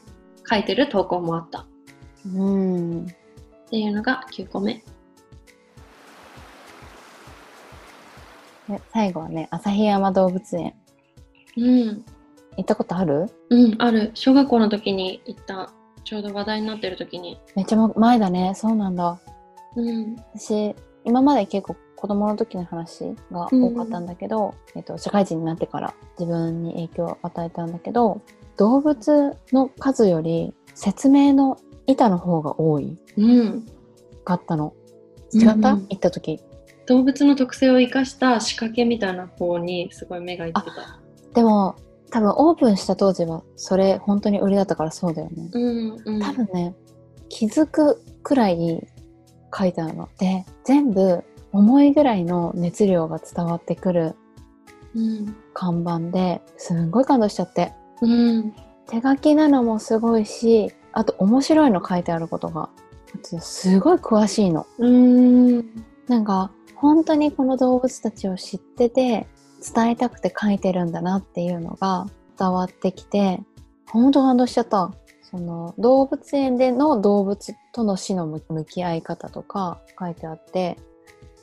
[0.49, 1.67] 書いてる投稿もあった。
[2.27, 3.07] うん。
[3.07, 3.07] っ
[3.69, 4.85] ていうのが9個目。
[8.69, 10.75] で最後はね旭山動物園。
[11.57, 12.05] うん
[12.57, 13.31] 行ったことある？
[13.51, 14.11] うん、ある。
[14.15, 15.73] 小学校の時に行った。
[16.05, 17.41] ちょうど話題になってる時に。
[17.57, 19.19] めっちゃ前だねそうなんだ
[19.77, 20.17] うん。
[20.35, 20.75] 私
[21.05, 28.21] 今まで結構子供の時の話が多かったんだけど、えっと、社会人になってから自分に影響を与えたんだけど
[28.59, 33.67] 動物の数より説明の板の方が多いうん。
[34.25, 34.75] かったの
[35.33, 36.41] 違った、うんうん行った時
[36.87, 41.01] 動物の特性を生かした仕掛けみたいな方にすごい目がいってた。
[41.33, 41.77] でも
[42.11, 46.23] 多分オープンした当時はそれ本当に売りだったからそうだよね、うんうん。
[46.23, 46.75] 多分ね
[47.29, 48.87] 気づくくらい
[49.57, 54.15] 書いてあるので全部重いぐらいの熱量が伝わってくる
[54.95, 55.37] うん。
[55.53, 58.55] 看板ですんごい感動しちゃってうん。
[58.87, 62.69] 手書きなのもすごいしあと面白いの書いてあることが
[63.41, 65.85] すごい詳しいのうん。
[66.07, 69.27] なんか本当にこの動物たちを知ってて
[69.65, 72.07] 伝えたくて書いてるんだなっていうのが
[72.39, 73.41] 伝わってきて
[73.91, 74.93] 本当感動しちゃった
[75.23, 80.77] その動物園での動物との死の向き合い方とか書いてあって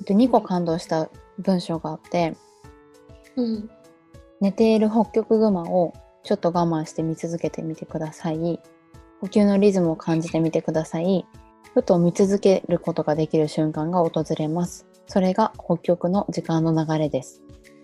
[0.03, 1.09] 2個感動した
[1.39, 2.35] 文章があって
[3.35, 3.69] うん。
[4.39, 5.93] 寝ているホッキョクグマを
[6.23, 8.59] ちょっと我慢して見続けてみてください。
[9.19, 11.25] 呼吸のリズムを感じてみてください。
[11.73, 14.87] ふと見続けることができる瞬間が訪れます。
[15.07, 17.41] それが北極の時間の流れです。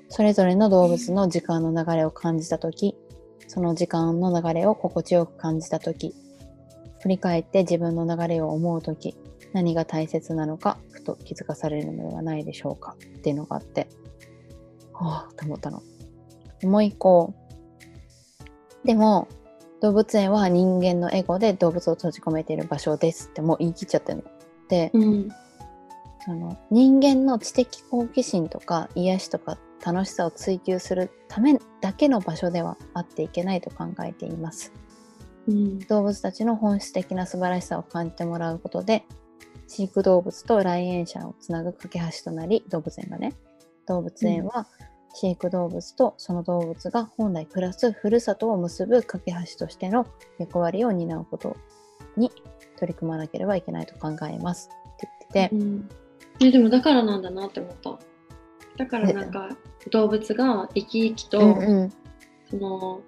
[0.09, 2.95] それぞれの動物の時間の流れを感じたとき、
[3.47, 6.13] その時間の流れを心地よく感じたとき、
[7.01, 9.15] 振り返って自分の流れを思うとき、
[9.53, 12.95] 何が大切なのか、ふと気づかされるのではないでしょうか？
[13.17, 13.87] っていうのがあって、
[14.93, 15.83] はぁと思ったの。
[16.63, 17.33] もう一個。
[18.83, 19.27] でも、
[19.81, 24.23] 動物園は人間のエゴで動物を閉じ込めている場所ですってもう言い切っちゃってるの。
[24.69, 25.29] で、うん。
[26.25, 34.73] その人間の知的好奇心とか癒しとか楽しさを追求するためだけの場所ではあっていけないと考えています。
[35.47, 35.79] うん。
[35.79, 39.05] 動物たちの本質的な素晴らしさを感じてもらうことで
[39.67, 43.33] 飼育動物と来園者をつなぐ架け橋となり動物園がね
[43.87, 44.67] 動物園は
[45.13, 50.05] 飼育動物とその動物が本来暮らすふるさとを結ぶ架け橋としての
[50.37, 51.57] 役割を担うこと
[52.15, 52.31] に
[52.77, 55.89] 取り組まなければいけないと考えますって言ってて、うん。
[56.39, 57.97] え、でもだからなんだなって思った。
[58.77, 59.49] だからなんか
[59.91, 61.51] 動物が生き生きと、う
[61.85, 61.93] ん
[62.49, 63.01] その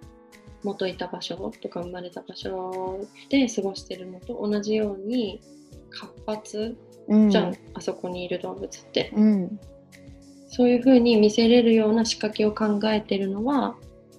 [0.62, 3.00] 元いた場所とか生まれた場所
[3.30, 5.40] で過ごしてるのと同じように
[5.90, 6.78] 活発
[7.10, 9.12] うんじゃん、あそこにいる動物って。
[9.16, 9.60] うん。
[10.48, 13.76] そういう風に見せれるような仕掛けを考えてるのは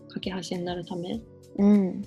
[0.08, 1.20] 架け橋になるため。
[1.58, 2.04] うん。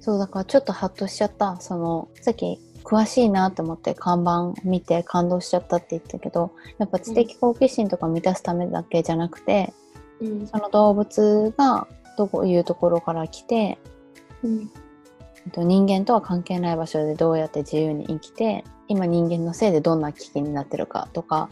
[0.00, 1.58] そうだからちょっとハッとしちゃった。
[1.60, 9.72] そのさっき詳しいなと思って看板見て感動しちゃったって言ったけどやっぱ知的好奇心とか満たすためだけじゃなくて、
[10.20, 10.46] うん。
[10.46, 13.78] その動物がどういうところから来て
[14.42, 14.70] うん。
[15.44, 21.48] えっと人間とは関係ない場所でどうやって自由に生きて今人間のせいでどんな危機になってるかとか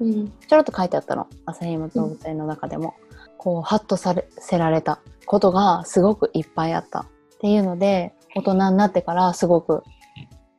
[0.00, 0.28] うん。
[0.28, 1.26] ちょろっと書いてあったの。
[1.46, 2.94] 旭山動物園の中でも、
[3.36, 7.06] こうハッとさせられたことがすごくいっぱいあったっ
[7.40, 9.92] ていうので大人になってからすごくび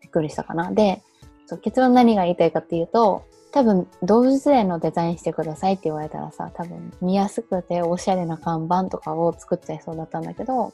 [0.10, 0.72] っくりしたかな。
[0.72, 1.01] で
[1.45, 10.74] そう結論何が言いたいかっていうと多分動物園のデザインしてくださいって言われたらさ多分見やすくておしゃれな看板とかを作っちゃいそうだったんだけど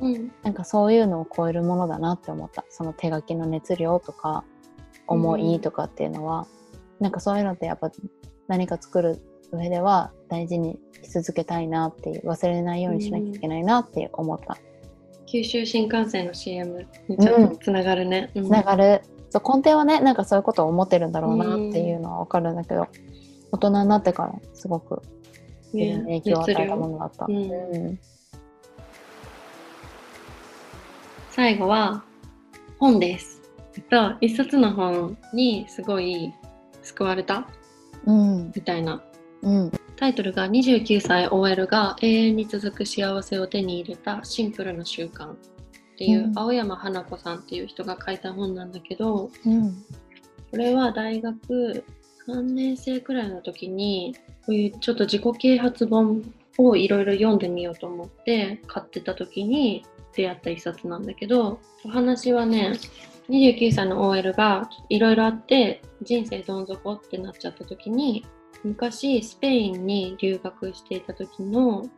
[0.00, 0.32] うん。
[0.42, 2.64] なんかそういうのを超えるものだなって思った。
[2.70, 4.44] その手書きの熱量とか
[5.06, 6.46] 思いとかっていうのは、
[7.00, 7.90] なんかそういうのってやっぱ
[8.48, 9.22] 何か作る
[9.52, 14.58] 上では大事にし続けたいなっていう忘れないようにしなきゃいけないなって思った、
[15.30, 18.30] 九州新幹線の CM にちょっとつながるね。
[18.34, 18.44] うん。
[18.46, 19.02] つながる。
[19.30, 22.88] そう根底はねなんかそういうことを思ってるんだろうなっていうのは分かるんだけど、
[23.52, 25.02] 大人になってからすごく
[25.72, 27.98] 自分影響を与えたものだった、うんうん。
[31.30, 32.02] 最後は
[32.80, 33.40] 本です。
[33.76, 36.34] えっと、一冊の本にすごい
[36.82, 37.46] 救われた？
[38.04, 38.52] うん。
[38.52, 39.00] みたいな。
[39.42, 39.70] うん
[40.00, 45.36] タイトルが29歳 OL が永遠に続く幸せを手に入れたシンプルな習慣っ
[45.98, 46.38] ていう、うん。
[46.38, 49.84] 青山花子さんっていう人が書いた本なんだけどうん。
[50.50, 51.84] これは大学
[52.26, 56.24] 3年生くらいの時にこういうちょっと自己啓発本
[56.56, 59.84] をいろいろ読んでみようと思って買ってた時に
[60.16, 62.72] 出会った一冊なんだけどお話はね
[63.28, 68.24] 29歳の OL がいろいろあって人生どん底ってなっちゃった時に
[68.64, 71.88] 昔スペインに留学していた時の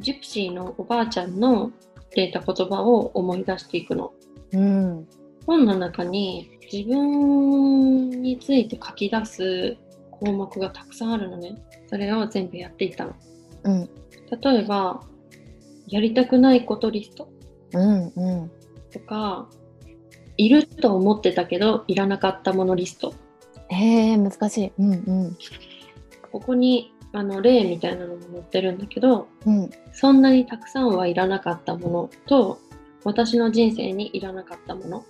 [0.00, 4.12] ジプシーのおばあちゃんの言っていた言葉を思い出していくの。
[4.52, 5.08] うん。
[5.46, 9.76] 本の中に自分について書き出す
[10.10, 11.56] 項目がたくさんあるのね。
[11.88, 13.14] それを全部やっていったの。
[13.64, 13.90] うん。
[14.42, 15.02] 例えば、
[15.86, 17.28] やりたくないことリスト。
[17.72, 18.50] うんうん。
[18.92, 19.48] とか、
[20.36, 23.12] いると思ってたけどいらなかったものリスト。
[23.70, 24.72] へえ難しい。
[24.78, 24.94] うんう
[25.28, 25.36] ん
[26.32, 29.70] ここにあの例みたいなのも載ってるんだけどうん。
[29.92, 32.60] そんなにたくさんはいらなかったものと
[33.04, 35.02] 私の人生にいらなかったものっ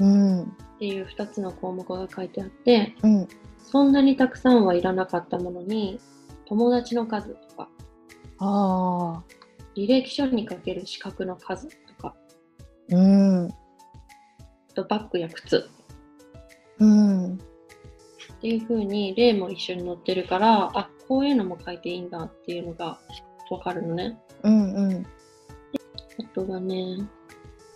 [0.00, 0.56] うん。
[0.78, 3.28] ていう2つの項目が書いてあってうん。
[3.58, 5.98] そんなにたくさんはいらなかったものに
[6.46, 7.68] 友達の数とか
[8.38, 9.22] ああ
[9.76, 12.14] 履歴書にかける資格の数とか
[12.88, 13.48] うん。
[13.48, 13.52] あ
[14.74, 15.68] とバッグや靴。
[16.78, 17.40] うん
[18.46, 23.00] っていう風に例も一緒に載ってるからあこういうのも書いていいんだっていうのが
[23.50, 24.16] わかるのね。
[24.44, 25.06] うんうん。
[26.20, 27.08] あとはね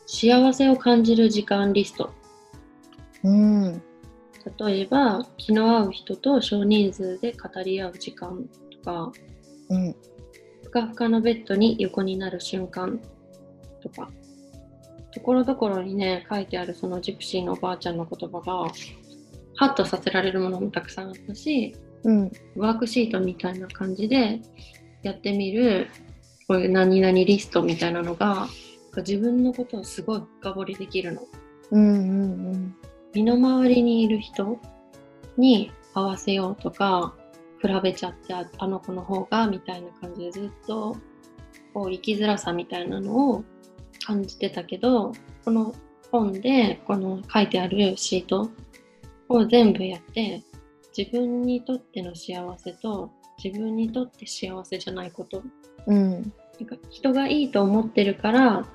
[0.07, 2.13] 幸せを感じる時間リスト。
[3.25, 3.83] うん。
[4.59, 9.13] 例えば気の合う人と少人数で語り合う時間とか
[9.71, 9.97] うん。
[10.63, 13.01] ふかふかのベッドに横になる瞬間
[13.83, 14.09] とか。
[15.13, 18.73] ところどころにね書いてあるそのジプシーのおばあちゃんの言葉が
[19.61, 24.41] ハッとさせられるものもたくさんあったしうんワークシートみたいな感じで
[25.03, 25.89] やってみる
[26.49, 28.49] こういう何々リストみたいなのが
[28.97, 31.23] 自分のことをすごい深掘りできるの。
[31.73, 32.75] うんうん
[33.15, 34.59] 身の回りにいる人
[35.37, 37.15] に合わせようとか
[37.61, 40.97] 比べちゃってああの子の方がみたいな感じでずっと
[41.75, 43.45] こう生きづらさみたいなのを
[44.07, 45.13] 感じてたけど
[45.45, 45.75] この
[46.11, 48.51] 本でこの書いてあるシート
[49.31, 50.43] を全部やって
[50.97, 53.11] 自分にとっての幸せと
[53.43, 55.43] 自分にとって幸せじゃないこと。
[55.87, 56.13] うん。
[56.13, 56.23] なん
[56.67, 58.67] か人がいいと思ってるから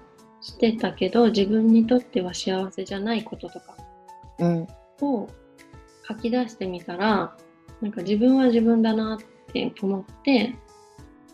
[0.42, 3.76] してたけど自分にとっては幸せじゃないこととか
[4.40, 4.68] うん。
[5.02, 5.28] を
[6.08, 7.38] 書き出してみたら
[7.82, 10.56] なんか自分は自分だなって思って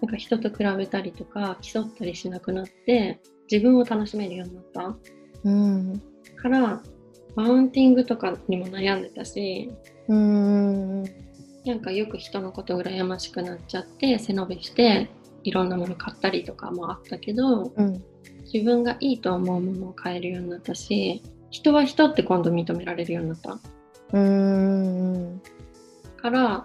[0.02, 4.96] なんか人と比べたりとか競ったりしなくなって自分を楽しめるようになった。
[5.44, 6.02] うん。
[6.36, 6.82] から
[7.36, 9.72] マウンティングとかにも悩んでたし
[10.08, 11.04] うん
[11.66, 15.10] なんかよく人のこと羨ましくなっちゃって背伸びして
[15.44, 18.04] いろんなもの買ったりとかもあったけどうん。
[18.54, 23.60] 自分がいいと思うものを買えるようになったし人は人って今度認められるようになった。
[24.14, 25.42] うん。
[26.18, 26.64] から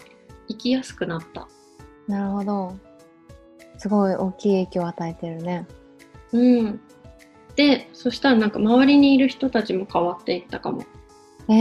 [0.49, 1.49] 生きやすくなった。
[2.07, 2.77] なるほど。
[3.79, 5.67] すごい大きい影響を与えてるね。
[6.33, 6.81] うん。
[7.57, 10.85] で、そしたらなんか周りにいる人たちも変わっていったかも。
[11.49, 11.53] え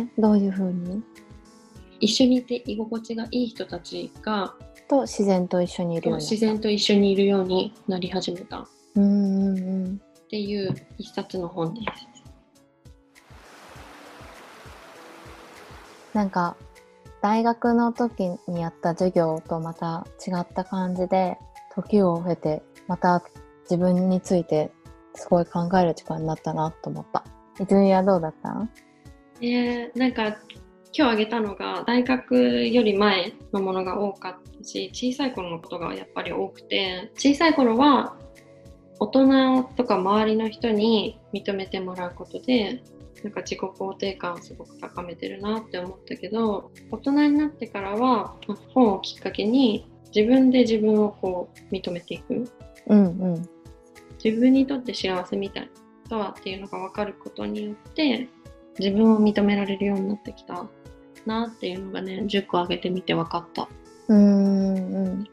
[0.00, 1.02] ー、どういうふうに？
[2.00, 4.54] 一緒にいて居心地がいい人たちが
[4.88, 11.86] と自然と一緒にいるように自然と一緒にいるようになり始めたっうんうんうんていう一冊の本です。
[16.14, 16.56] なんか
[17.20, 21.38] 大学の時にやった授業とまた違った感じで
[21.74, 23.22] 時を経てまた
[23.62, 24.72] 自分について
[25.14, 27.24] すごい考える時間になったなと思った。
[27.60, 28.68] 泉はどうだった？
[29.40, 30.28] えー、なんか
[30.96, 38.16] 今日あげたのが大学より前のものが多かったし小さい頃のことがやっぱり多くて小さい頃は
[39.00, 42.82] 大人とか周りの人に認めてもらうことで
[43.24, 48.36] なんか自己肯定感をすごく高めてるなって思ったけど大人になってからは
[48.74, 52.48] 本をきっかけに自分で自分をこう認めていく。
[52.88, 53.48] うんうん
[54.22, 55.70] 自分にとって幸せみたい
[56.08, 58.28] とはっていうのが分かることによって
[58.78, 60.66] 自分を認められるようになってきた
[61.26, 63.68] なっていうのがね10個挙げてみて分かった。
[64.08, 65.28] うんうん。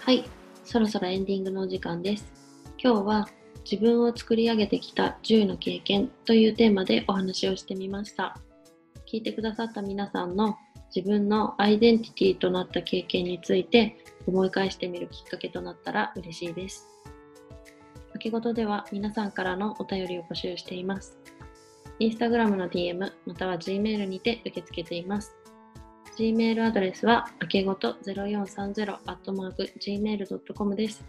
[0.00, 0.24] はい。
[0.64, 2.32] そろそろエンディングのお時間です。
[2.78, 3.28] 今日は
[3.70, 8.36] 自分を作り上げてきた10の経験というテーマでお話をしてみました。
[9.10, 10.56] 聞いてくださった皆さんの
[10.94, 16.88] 自分のアイデンティティとなった経験について思い返してみるきっかけとなったら嬉しいです
[18.12, 21.16] かけごとでは皆さんからのお便りを募集しています。
[21.98, 25.34] インスタグラムの DM または Gmail にて受け付けています。
[26.18, 31.02] Gmail アドレスは、あけごと 0430-gmail.com です。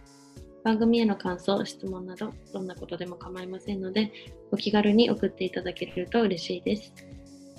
[0.64, 4.14] 番組への感想、質問など、どんなことでも構いませんので、
[4.52, 6.94] お気軽に送っていただけると嬉しいです。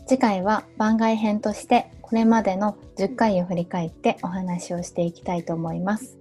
[0.06, 6.18] 次回は番外編としてこれまでの10回を振り返ってお話をしていきたいと思います。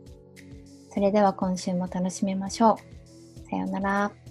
[0.94, 2.80] それでは今週も楽しみましょ
[3.46, 3.50] う。
[3.50, 4.23] さようなら。